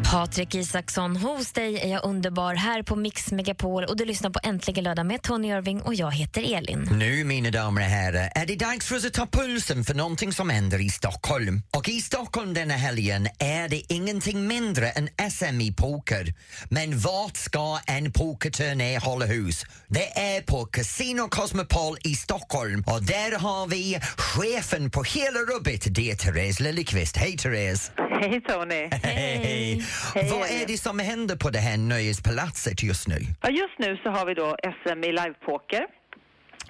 [0.04, 4.40] Patrik Isaksson, hos dig är jag underbar här på Mix Megapol och du lyssnar på
[4.42, 6.88] Äntligen lördag med Tony Irving och jag heter Elin.
[6.92, 10.32] Nu, mina damer och herrar, är det dags för oss att ta pulsen för någonting
[10.32, 11.62] som händer i Stockholm.
[11.76, 16.34] Och i Stockholm denna helgen är det ingenting mindre än SM i poker.
[16.68, 19.64] Men vart ska en pokerturné hålla hus?
[19.88, 25.86] Det är på Casino Cosmopol i Stockholm och där har vi chefen på hela rubbet.
[25.94, 27.16] Det är Therese Liljeqvist.
[27.16, 27.90] Hej Therese!
[28.28, 28.88] Hej Tony!
[29.02, 29.82] Hej!
[30.14, 30.62] Hej, Vad hej.
[30.62, 33.14] är det som händer på det här nöjespalatset just nu?
[33.42, 35.86] Ja, just nu så har vi då SM i livepoker.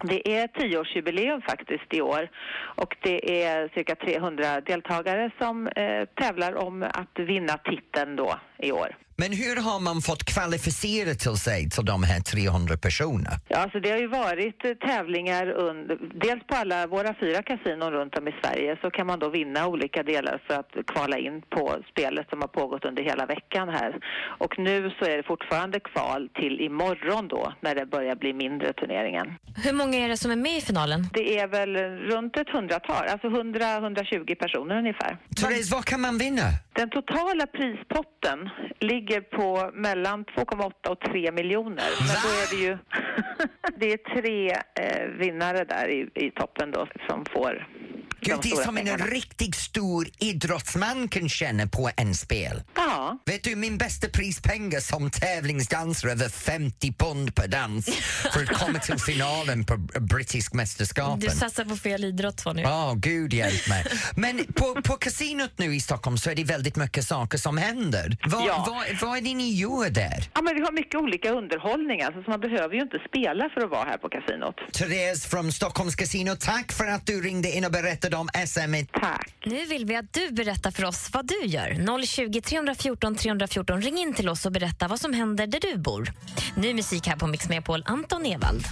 [0.02, 2.30] Det är tioårsjubileum faktiskt i år
[2.76, 8.72] och det är cirka 300 deltagare som eh, tävlar om att vinna titeln då i
[8.72, 8.96] år.
[9.20, 13.30] Men hur har man fått kvalificera till sig till de här 300 personerna?
[13.48, 17.90] Ja, alltså det har ju varit eh, tävlingar under, dels på alla våra fyra kasinon
[17.92, 21.42] runt om i Sverige så kan man då vinna olika delar för att kvala in
[21.54, 23.90] på spelet som har pågått under hela veckan här.
[24.42, 28.72] Och nu så är det fortfarande kval till imorgon då när det börjar bli mindre
[28.72, 29.26] turneringen.
[29.64, 31.08] Hur många är det som är med i finalen?
[31.12, 31.76] Det är väl
[32.12, 35.18] runt ett hundratal, alltså 100-120 personer ungefär.
[35.40, 36.42] Therese, vad kan man vinna?
[36.80, 41.90] Den totala prispotten ligger på mellan 2,8 och 3 miljoner.
[41.98, 42.78] Men då är det ju
[43.76, 47.68] det är tre eh, vinnare där i, i toppen då som får
[48.20, 52.62] Gud, de det är som en riktigt stor idrottsman kan känna på en spel.
[52.76, 57.86] Ja, Vet du, min bästa prispengar som tävlingsdansare var 50 pund per dans
[58.32, 61.20] för att komma till finalen på brittisk mästerskapen.
[61.20, 62.62] Du satsar på fel idrott Tony.
[62.62, 63.84] Ja, gud hjälp mig.
[64.16, 68.16] Men på, på kasinot nu i Stockholm så är det väldigt mycket saker som händer.
[68.26, 68.64] Vad, Ja.
[68.68, 70.30] vad, vad är det ni gör där?
[70.34, 73.60] ja men vi har mycket olika underhållning alltså, så man behöver ju inte spela för
[73.64, 74.56] att vara här på kasinot.
[74.72, 78.74] Therese från Stockholms Casino, tack för att du ringde in och berättade om SM.
[78.92, 79.34] Tack.
[79.44, 82.06] Nu vill vi att du berättar för oss vad du gör.
[82.06, 83.82] 020 314 314.
[83.82, 86.12] Ring in till oss och berätta vad som händer där du bor.
[86.56, 87.82] Ny musik här på Mix Megapol.
[87.86, 88.64] Anton Ewald.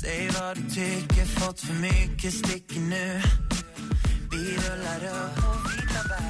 [0.00, 3.22] Säg vad du tycker, fått för mycket sticker nu
[4.30, 6.29] Vi rullar upp på vita berg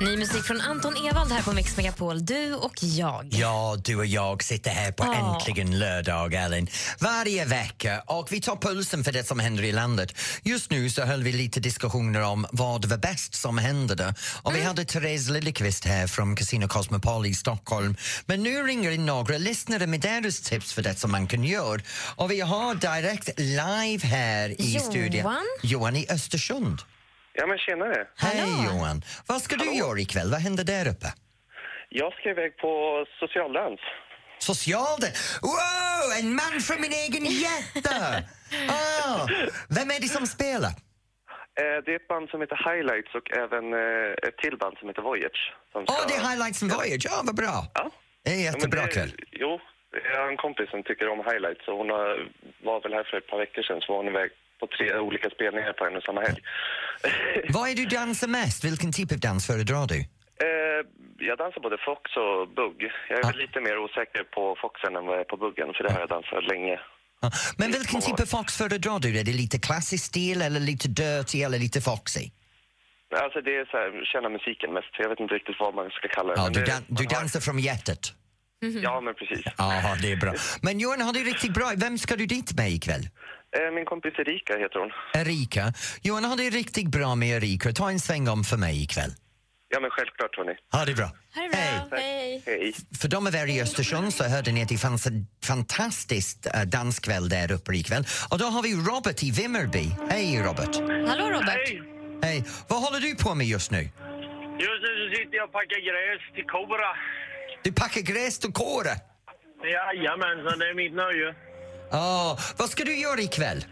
[0.00, 2.24] Ny musik från Anton Ewald här på Mix Megapol.
[2.24, 3.28] Du och jag.
[3.30, 5.34] Ja, du och jag sitter här på Ja.
[5.34, 6.68] Äntligen lördag, Ellen.
[6.98, 10.12] Varje vecka och vi tar pulsen för det som händer i landet.
[10.42, 14.14] Just nu så höll vi lite diskussioner om vad var bäst som hände där.
[14.42, 17.96] Och vi hade Therese Liljeqvist här från Casino Cosmopol i Stockholm.
[18.26, 21.80] Men nu ringer in några lyssnare med deras tips för det som man kan göra.
[22.16, 24.90] Och vi har direkt live här i Johan?
[24.90, 25.46] studion.
[25.62, 26.78] Johan i Östersund.
[27.38, 28.06] Ja, men tjenare.
[28.16, 28.64] Hej.
[28.66, 29.02] Johan!
[29.28, 29.78] Vad ska du Hallå.
[29.78, 30.30] göra ikväll?
[30.30, 31.06] Vad händer där uppe?
[31.88, 32.72] Jag ska iväg på
[33.20, 33.80] socialdans.
[34.38, 35.00] Social...
[35.42, 36.04] Wow!
[36.20, 37.98] En man från min egen hjärta!
[38.70, 39.26] Ah,
[39.76, 40.72] vem är det som spelar?
[41.60, 44.86] Eh, det är ett band som heter Highlights och även eh, ett till band som
[44.88, 45.42] heter Voyage.
[45.72, 47.04] Som Åh, ska- det är Highlights and Voyage.
[47.10, 47.56] Ja, vad bra.
[47.78, 47.84] Ja.
[48.24, 49.12] Det är en Ja, men jättebra det- kväll.
[49.42, 49.52] Jo,
[50.12, 52.08] jag har en kompis som tycker om Highlights och hon har,
[52.68, 55.28] var väl här för ett par veckor sedan så var hon iväg på tre olika
[55.30, 56.40] spelningar på en och samma helg.
[57.56, 58.64] Vad är du dansar mest?
[58.64, 59.98] Vilken typ av dans föredrar du?
[60.46, 60.80] eh,
[61.18, 62.78] jag dansar både Fox och Bugg.
[63.10, 63.28] Jag är Ah.
[63.28, 66.00] väl lite mer osäker på Foxen än vad jag är på Buggen för det har
[66.00, 66.76] jag dansat länge.
[67.20, 69.18] Ja, Men vilken typ av fox föredrar du?
[69.20, 72.24] Är det lite klassisk stil eller lite dirty eller lite foxy?
[73.24, 74.86] Alltså det är så här, känna musiken mest.
[74.98, 76.40] Jag vet inte riktigt vad man ska kalla det.
[76.40, 78.12] Ja, du, det, dan- du dansar från hjärtat?
[78.82, 79.40] Ja, men precis.
[79.58, 80.32] Ja, det är bra.
[80.62, 81.72] Men Johan, har det riktigt bra.
[81.76, 83.08] Vem ska du dit med ikväll?
[83.56, 84.90] Eh, Min kompis Erika heter hon.
[85.22, 85.72] Erika.
[86.02, 87.72] Johan, har det riktigt bra med Erika.
[87.72, 89.10] Ta en sväng om för mig ikväll.
[89.68, 90.52] Ja, men självklart Tony.
[90.72, 91.04] Ha det bra.
[91.34, 91.58] Ha det bra.
[91.58, 91.88] Hej.
[91.90, 92.42] Hej.
[92.46, 92.74] Hej.
[93.00, 96.62] För de av er i Östersund så hörde ni att det fanns en fantastisk uh,
[96.62, 98.04] danskväll där uppe ikväll.
[98.30, 99.86] Och då har vi Robert i Vimmerby.
[100.10, 100.74] Hej Robert!
[101.08, 101.68] Hallå Robert.
[102.22, 102.44] Hej!
[102.68, 103.82] Vad håller du på med just nu?
[104.66, 106.90] Just nu så sitter jag och packar gräs till Kora.
[107.64, 108.94] Du packar gräs till Kåre?
[109.74, 111.28] Jajamensan, det är mitt nöje.
[111.90, 113.64] Ah, vad ska du göra ikväll?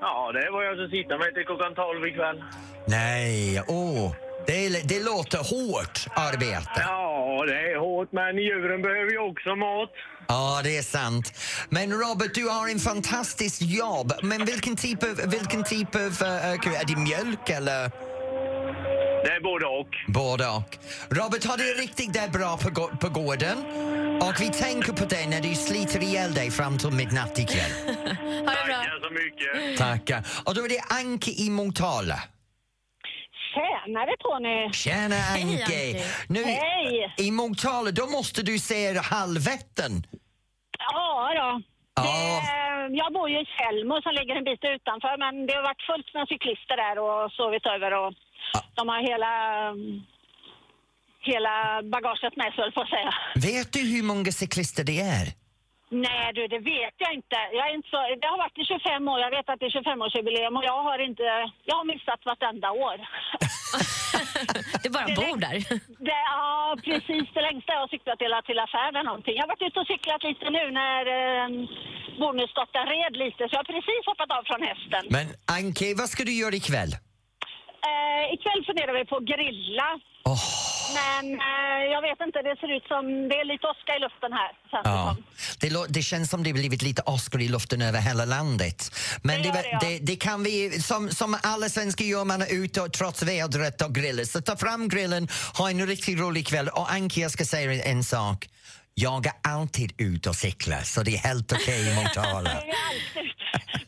[0.00, 2.42] Ja, det vad jag ska sitta med till klockan 12 ikväll.
[2.86, 4.12] Nej, åh.
[4.46, 6.70] Det, det låter hårt arbete.
[6.76, 9.90] Ja, det är hårt, men djuren behöver ju också mat.
[10.28, 11.32] Ja, det är sant.
[11.68, 14.12] Men Robert, du har en fantastisk jobb.
[14.22, 16.10] Men vilken typ av, vilken typ av
[16.56, 17.90] ko- är det mjölk eller?
[19.24, 19.88] Det är både och.
[20.06, 20.76] Både och.
[21.10, 23.58] Robert, har det riktigt det bra på, gå- på gården?
[24.22, 27.72] Och vi tänker på dig när du sliter ihjäl dig fram till midnatt ikväll.
[28.46, 28.76] Ha det bra.
[28.76, 29.78] Tackar så mycket.
[29.78, 30.20] Tackar.
[30.46, 32.18] Och då är det Anke i Motala.
[33.54, 34.72] Tjänare Tony!
[34.72, 35.62] Tjena Anke!
[35.64, 36.04] Anke.
[36.28, 37.14] Nu, Hej.
[37.18, 39.92] I Motala, då måste du se halvvätten.
[40.78, 41.62] Ja då.
[41.94, 42.02] Ja.
[42.02, 45.86] Det, jag bor ju i Tjällmo som ligger en bit utanför men det har varit
[45.90, 48.12] fullt med cyklister där och sovit över och
[48.74, 49.32] de har hela,
[51.30, 53.12] hela bagaget med sig på att säga.
[53.34, 55.26] Vet du hur många cyklister det är?
[56.08, 57.38] Nej du, det vet jag inte.
[57.58, 59.74] Jag är inte så, det har varit i 25 år, jag vet att det är
[59.80, 61.22] 25-årsjubileum och jag har inte,
[61.68, 62.96] jag har missat vartenda år.
[64.82, 65.56] Du bara bor där.
[66.08, 67.24] Det, ja, precis.
[67.34, 69.34] Det längsta jag har cyklat till, till affären någonting.
[69.36, 71.46] Jag har varit ute och cyklat lite nu när eh,
[72.20, 75.02] bonusdottern red lite, så jag har precis hoppat av från hästen.
[75.16, 75.26] Men
[75.58, 76.92] Anke, vad ska du göra ikväll?
[77.90, 79.88] Eh, ikväll funderar vi på att grilla.
[80.24, 80.44] Åh,
[81.00, 84.32] Men eh, jag vet inte, det ser ut som det är lite åska i luften
[84.32, 84.50] här.
[84.84, 85.16] ja.
[85.60, 88.90] det, det känns som det blivit lite Oscar i luften över hela landet.
[89.22, 89.98] Men Det det, det, ja.
[90.02, 93.94] det, kan vi, som, som alla svenskar gör, man är ute och trots vädret och
[93.94, 94.24] grillar.
[94.24, 96.68] Så ta fram grillen, ha en riktigt rolig kväll.
[96.68, 98.48] Och Anke, jag ska säga en sak.
[98.94, 102.50] Jag är alltid ute och cyklar, så det är helt okej i Motala.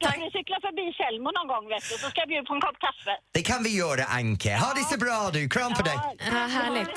[0.00, 2.60] Kan vi cykla förbi Tjällmo någon gång vet du, så ska jag bjuda på en
[2.60, 3.10] kopp kaffe.
[3.34, 4.56] Det kan vi göra, Anke.
[4.56, 5.48] Ha det så bra du.
[5.48, 5.98] Kram på dig.
[6.18, 6.88] Ja, härligt.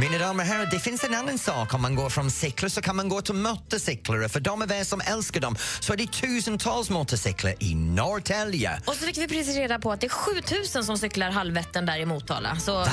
[0.00, 1.74] Mina damer och herrar, det finns en annan sak.
[1.74, 4.28] Om man går från cyklar så kan man gå till motorcyklare.
[4.28, 8.80] För de av er som älskar dem så är det tusentals motorcyklar i Norrtälje.
[8.86, 11.98] Och så fick vi precis reda på att det är 7000 som cyklar halvvätten där
[11.98, 12.56] i Motala.
[12.56, 12.86] Så Va?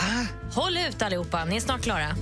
[0.53, 2.15] håll ut allihopa, ni är snart klara.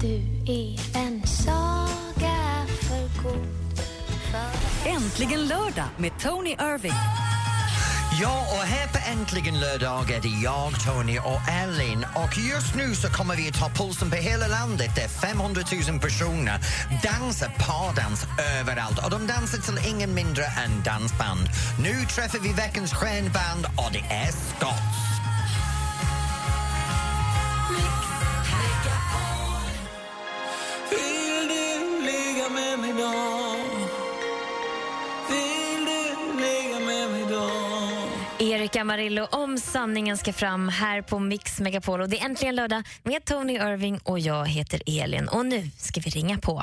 [0.00, 3.46] Du är en saga för god
[4.86, 6.92] Äntligen lördag med Tony Irving.
[8.20, 12.06] Ja, och här på Äntligen lördag är det jag, Tony och Ellen.
[12.14, 16.00] Och just nu så kommer vi att ta pulsen på hela landet där 500 000
[16.00, 16.58] personer
[17.02, 18.26] dansar pardans
[18.60, 19.04] överallt.
[19.04, 21.48] Och de dansar till ingen mindre än dansband.
[21.82, 25.15] Nu träffar vi veckans stjärnband och det är Scotts.
[38.76, 42.00] Erik Amarillo om sanningen ska fram här på Mix Megapol.
[42.00, 45.28] Och det är äntligen lördag med Tony Irving och jag heter Elin.
[45.28, 46.62] Och nu ska vi ringa på.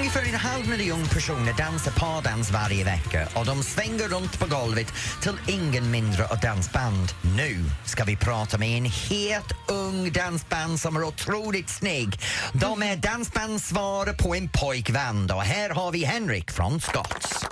[0.00, 4.86] Ungefär en halv miljon personer dansar pardans varje vecka och de svänger runt på golvet
[5.22, 7.08] till ingen mindre och dansband.
[7.36, 12.20] Nu ska vi prata med en helt ung dansband som är otroligt snygg.
[12.52, 17.46] De är dansbandsvara på en pojkvän och här har vi Henrik från Scotts.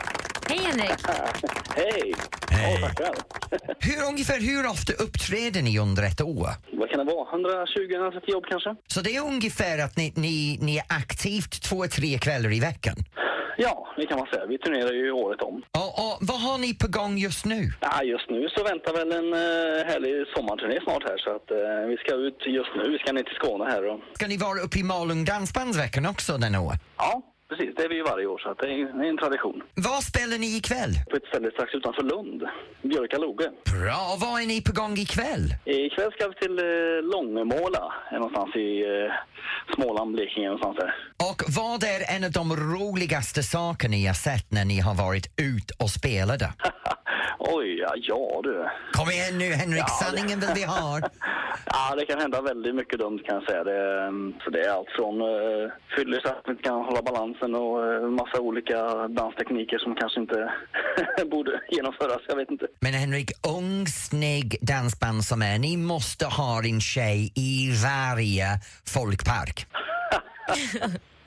[0.49, 0.99] Hej Henrik!
[1.77, 2.15] Hej!
[2.51, 2.79] Hej.
[2.81, 3.15] Ja, tackar.
[3.81, 6.49] Hur, ungefär hur ofta uppträder ni under ett år?
[6.73, 7.29] Vad kan det vara?
[8.11, 8.75] 120-130 jobb kanske?
[8.87, 12.97] Så det är ungefär att ni, ni, ni är aktivt två, tre kvällar i veckan?
[13.61, 14.47] Ja, det kan man säga.
[14.47, 15.55] Vi turnerar ju året om.
[15.55, 17.73] Och, och vad har ni på gång just nu?
[17.81, 21.89] Ja, just nu så väntar väl en uh, härlig sommarturné snart här så att eh,
[21.91, 22.91] vi ska ut just nu.
[22.93, 26.39] Vi ska ner till Skåne här och Ska ni vara uppe i Malung Dansbandsveckan också
[26.39, 26.73] den år?
[26.99, 27.75] ja, precis.
[27.77, 29.63] Det är vi ju varje år så det är, en tradition.
[29.75, 30.93] Vad spelar ni ikväll?
[31.11, 32.43] På ett ställe strax utanför Lund,
[32.83, 33.51] Björkaloge.
[33.73, 35.45] Bra, och vad är ni på gång ikväll?
[35.65, 39.13] Ikväll ska vi till uh, Långemåla, någonstans i uh,
[39.75, 40.95] Småland, Blekinge någonstans där.
[41.31, 45.27] Och vad är en av de roligaste saker ni har sett när ni har varit
[45.41, 46.53] ut och spelade?
[47.39, 48.67] Oj, ja, ja du.
[48.93, 51.01] Kom igen nu Henrik, Ja, det- sanningen vill vi ha.
[51.67, 53.65] Ja, det kan hända väldigt mycket dumt kan jag säga.
[53.65, 57.03] Det, ehm, så det är allt från uh, fyller så att man inte kan hålla
[57.39, 60.53] balansen och uh, massa olika danstekniker som kanske inte
[61.31, 62.21] borde genomföras.
[62.29, 62.67] Jag vet inte.
[62.81, 68.47] Men Henrik, ung, snygg dansband som är, ni måste ha en tjej i varje
[68.87, 69.67] folkpark.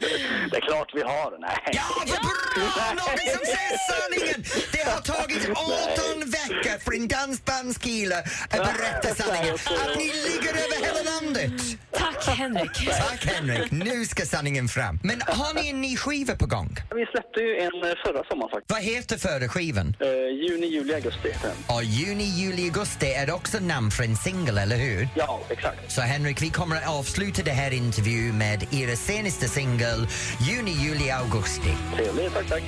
[0.51, 1.37] Det är klart vi har.
[1.39, 1.57] Nej.
[1.71, 2.83] Ja, vad bra!
[3.01, 4.39] Någon som säger sanningen!
[4.71, 8.17] Det har tagit 18 veckor för en dansbandskille
[8.49, 9.53] att berätta sanningen.
[9.55, 11.61] Att ni ligger över hela landet!
[11.93, 12.89] Tack Henrik.
[13.09, 14.99] Tack Henrik, nu ska sanningen fram.
[15.03, 16.75] Men har ni en ny skiva på gång?
[16.95, 18.71] Vi släppte ju en eh, förra sommaren faktiskt.
[18.71, 19.95] Vad heter förra skivan?
[19.99, 20.07] Eh,
[20.47, 21.75] juni, juli, augusti heter den.
[21.75, 25.07] Och juni, juli, augusti är också namn för en singel, eller hur?
[25.15, 25.91] Ja, exakt.
[25.91, 29.90] Så Henrik, vi kommer att avsluta det här intervju med era senaste singel,
[30.39, 31.75] juni, juli, augusti.
[31.95, 32.63] Trevligt, tack, tack.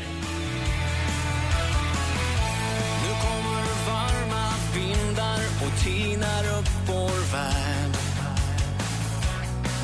[3.04, 4.46] Nu kommer varma
[4.76, 7.98] vindar och tinar upp vår värld.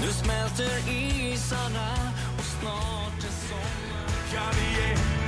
[0.02, 1.90] Nu smälter isarna
[2.38, 4.10] och snart är sommar.
[4.34, 5.19] Ja, vi är livslevande.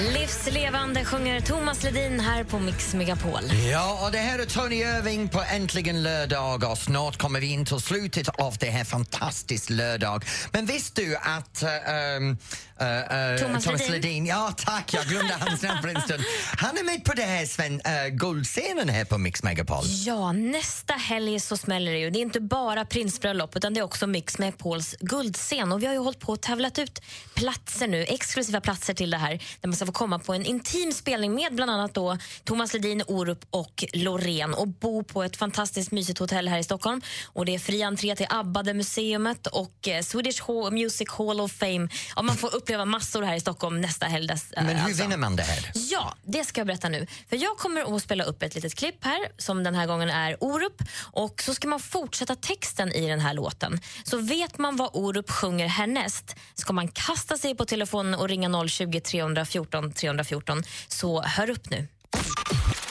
[0.00, 3.40] Livslevande sjunger Thomas Ledin här på Mix Megapol.
[3.72, 7.66] Ja, och det här är Tony Irving på Äntligen lördag och snart kommer vi in
[7.66, 10.24] till slutet av det här fantastiskt lördag.
[10.52, 12.38] Men visste du att äh, ähm,
[12.80, 13.92] äh, äh, Thomas Ledin.
[13.92, 16.24] Ledin, ja tack, jag glömde hans namn för en stund.
[16.56, 19.84] Han är med på det här Sven, äh, guldscenen här på Mix Megapol.
[20.06, 22.10] Ja, nästa helg så smäller det ju.
[22.10, 25.72] Det är inte bara prinsbröllop utan det är också Mix Megapols guldscen.
[25.72, 27.02] Och vi har ju hållit på och tävlat ut
[27.34, 30.92] platser nu, exklusiva platser till det här där man ska få komma på en intim
[30.92, 35.90] spelning med bland annat då Thomas Ledin, Orup och Loreen och bo på ett fantastiskt
[35.92, 37.00] mysigt hotell här i Stockholm.
[37.26, 41.40] Och det är fri entré till ABBA, det museet och eh, Swedish Hall, Music Hall
[41.40, 41.88] of Fame.
[42.16, 44.26] Ja, man får uppleva massor här i Stockholm nästa helg.
[44.28, 45.02] Dess- Men hur alltså.
[45.02, 45.70] vinner man det här?
[45.74, 47.06] Ja, det ska jag berätta nu.
[47.28, 50.36] För Jag kommer att spela upp ett litet klipp här som den här gången är
[50.44, 50.82] Orup
[51.12, 53.80] och så ska man fortsätta texten i den här låten.
[54.04, 58.68] Så vet man vad Orup sjunger härnäst ska man kasta sig på telefonen och ringa
[58.68, 60.62] 020 314 314.
[60.88, 61.86] Så hör upp nu.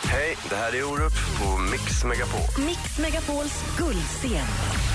[0.04, 2.66] Hej, det här är Orup på Mix Megapol.
[2.66, 4.48] Mix Megapols guldscen.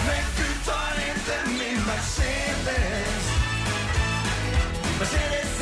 [0.06, 3.24] Men du tar inte min Mercedes.
[4.98, 5.53] Mercedes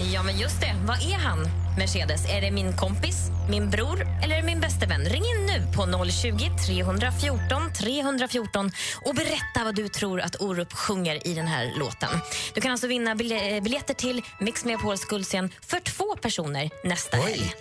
[0.00, 0.74] Ja, men just det.
[0.86, 1.38] Vad är han,
[1.78, 2.28] Mercedes?
[2.28, 3.16] Är det min kompis,
[3.50, 5.04] min bror eller min bäste vän?
[5.04, 8.70] Ring in nu på 020 314 314
[9.04, 12.08] och berätta vad du tror att Orup sjunger i den här låten.
[12.54, 17.16] Du kan alltså vinna bilje- eh, biljetter till Mix Megapols guldscen för två personer nästa
[17.16, 17.54] helg.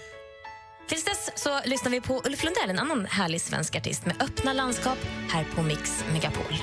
[0.89, 4.53] Tills dess så lyssnar vi på Ulf Lundell, en annan härlig svensk artist med öppna
[4.53, 4.97] landskap
[5.29, 6.55] här på Mix Megapol.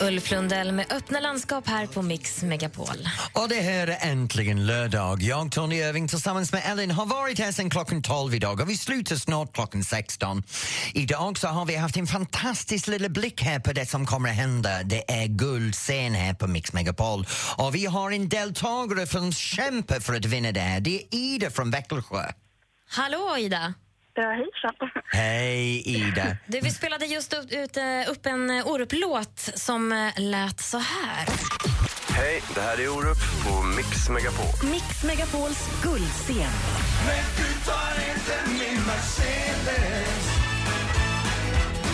[0.00, 3.08] Ulf Lundell med öppna landskap här på Mix Megapol.
[3.32, 5.22] Och det här är äntligen lördag.
[5.22, 8.76] Jag, Tony Irving, tillsammans med Ellen har varit här sedan klockan 12 idag och vi
[8.76, 10.42] slutar snart klockan 16.
[10.94, 14.36] Idag så har vi haft en fantastisk liten blick här på det som kommer att
[14.36, 14.82] hända.
[14.82, 17.26] Det är guldscen här på Mix Megapol
[17.56, 20.80] och vi har en deltagare som kämpar för att vinna det här.
[20.80, 22.32] Det är Ida från Växelsjö.
[22.88, 23.74] Hallå Ida!
[24.14, 24.74] Ja, hejsan.
[25.12, 26.36] Hej Ida!
[26.46, 30.78] Du, vi spelade just upp, ut, eh, upp en eh, Orup-låt som eh, lät så
[30.78, 31.26] här.
[32.08, 34.70] Hej, det här är Orup på Mix Megapol.
[34.70, 36.52] Mix Megapols guldscen.
[37.06, 40.28] Men du tar inte min Mercedes.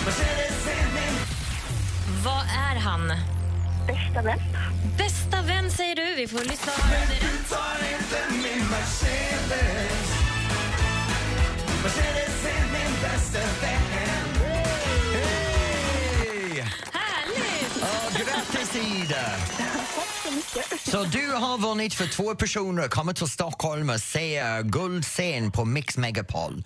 [0.04, 1.14] Mercedes är min
[2.24, 3.12] Vad är han?
[3.86, 4.38] Bästa vän.
[4.98, 6.14] Bästa vän säger du.
[6.14, 7.14] Vi får lyssna det.
[7.20, 10.07] Du tar inte min Mercedes.
[11.82, 13.82] Mercedes är min bästa vän.
[15.14, 16.64] Hej!
[16.92, 17.76] Härligt!
[17.76, 19.24] Och grattis Ida!
[20.78, 25.52] Så du har vunnit för två personer att komma till Stockholm och se eh, guldscen
[25.52, 26.64] på Mix Megapol.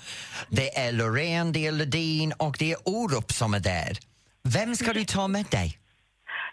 [0.49, 3.99] Det är Loreen, det är Ledin och det är Orup som är där.
[4.43, 5.79] Vem ska du ta med dig?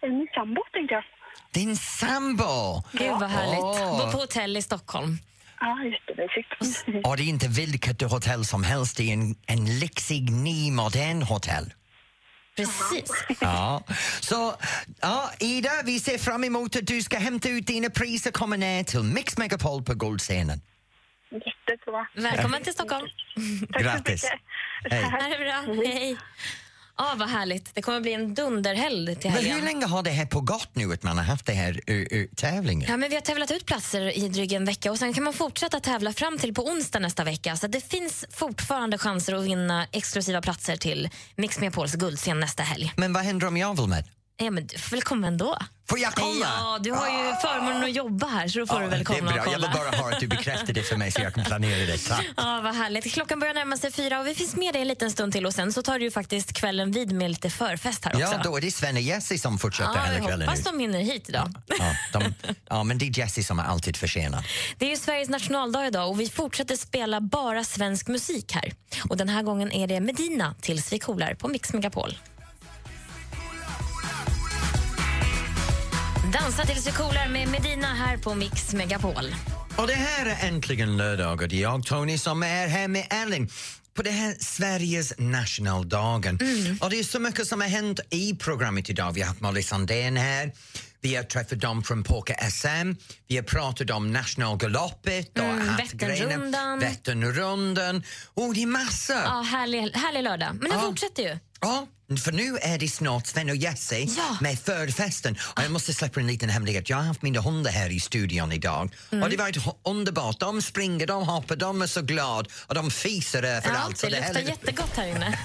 [0.02, 1.04] Min sambo tänkte jag.
[1.54, 2.84] Din sambo!
[2.92, 3.60] Gud vad härligt.
[3.60, 4.06] Åh.
[4.06, 5.18] Bo på hotell i Stockholm.
[5.60, 7.08] Ja, jättemysigt.
[7.08, 11.22] Och det är inte vilket hotell som helst, det är en, en lyxig, ny, modern
[11.22, 11.74] hotell.
[12.56, 13.12] Precis.
[13.42, 13.84] Ja.
[14.22, 14.56] Så,
[15.02, 18.56] ja, Ida, vi ser fram emot att du ska hämta ut dina priser och komma
[18.56, 20.62] ner till Mix Megapol på guldscenen.
[21.32, 22.08] Jättebra.
[22.16, 23.08] Välkommen till Stockholm.
[23.80, 24.26] Grattis!
[24.92, 25.04] Hej.
[25.04, 25.74] Ha det bra.
[25.86, 26.18] Hej.
[27.02, 27.76] Ja, vad härligt.
[27.76, 29.66] Det kommer bli en dunderhelg till Men hur helgen.
[29.66, 32.90] länge har det här pågått nu, att man har haft det här uh, uh, tävlingen?
[32.90, 35.34] Ja, men vi har tävlat ut platser i drygt en vecka och sen kan man
[35.34, 37.56] fortsätta tävla fram till på onsdag nästa vecka.
[37.56, 42.94] Så det finns fortfarande chanser att vinna exklusiva platser till Mix Megapols guldscen nästa helg.
[42.98, 44.04] Men vad händer om jag vill med?
[44.42, 45.58] Ja, men du får väl komma ändå.
[45.90, 46.36] Får jag komma?
[46.42, 49.04] Ja, du har ju förmånen att jobba här så då får du väl det är
[49.06, 49.30] komma bra.
[49.32, 49.58] och Jag kolla.
[49.58, 51.98] vill bara ha att du bekräftar det för mig så jag kan planera det.
[51.98, 52.26] Tack.
[52.38, 53.14] Ja, vad härligt.
[53.14, 55.54] Klockan börjar närma sig fyra och vi finns med dig en liten stund till och
[55.54, 58.22] sen så tar du ju faktiskt kvällen vid med lite förfest här också.
[58.36, 60.48] Ja, då är det Sven och Jessie som fortsätter Ja, hela jag kvällen.
[60.48, 60.66] hoppas ut.
[60.66, 61.54] de hinner hit idag.
[61.80, 62.34] Ja, de,
[62.70, 64.44] ja, men det är Jessie som är alltid försenad.
[64.78, 68.74] Det är ju Sveriges nationaldag idag och vi fortsätter spela bara svensk musik här.
[69.10, 72.18] Och den här gången är det Medina tills vi coolar på Mix Megapol.
[76.34, 79.36] Dansa tills vi coolar med Medina här på Mix Megapol.
[79.78, 83.08] Och det här är äntligen lördag och det är jag, Tony, som är här med
[83.10, 83.50] Ellen.
[83.94, 86.40] på det här Sveriges nationaldagen.
[86.82, 89.12] Och det är så mycket som har hänt i programmet idag.
[89.12, 90.52] Vi har haft Molly Sandén här.
[91.02, 92.96] Vi har träffat dem från Poker SM.
[93.28, 95.76] Vi har pratat om nationalgaloppet och Mm.
[95.76, 96.80] Vätternrundan.
[96.80, 98.04] Vätternrundan.
[98.36, 99.16] Oh, det är massor!
[99.16, 100.56] Ja, härlig, härlig lördag.
[100.62, 101.38] Men den fortsätter ju.
[101.62, 101.88] Ja,
[102.24, 104.08] för nu är det snart Sven och Jesse
[104.42, 105.38] med förfesten.
[105.56, 106.90] Och jag måste släppa en liten hemlighet.
[106.90, 108.94] Jag har haft mina hundar här i studion idag.
[109.12, 109.24] Mm.
[109.24, 110.40] Och det ho- underbart.
[110.40, 113.98] De springer, de hoppar, de är så glada och de fiser överallt.
[113.98, 115.40] Så det luktar jättegott här inne.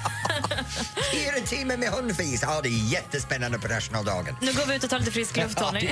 [1.12, 2.40] Fyra timmar med hundfis.
[2.42, 4.36] Ja, det är jättespännande på nationaldagen.
[4.42, 5.80] Nu går vi ut och tar lite frisk luft, Ja, Tony.
[5.80, 5.90] vi.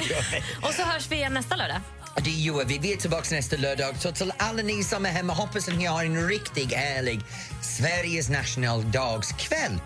[0.69, 1.81] Och så hörs vi igen nästa lördag.
[2.25, 2.79] Det gör vi.
[2.79, 3.95] Vi är tillbaka nästa lördag.
[3.99, 7.21] Så till alla ni som är hemma, hoppas att ni har en riktigt härlig
[7.63, 9.81] Sveriges nationaldagskväll.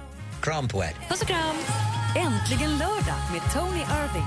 [0.47, 1.09] Kram på er.
[1.09, 1.57] Puss och kram!
[2.17, 4.27] Äntligen lördag med Tony Irving.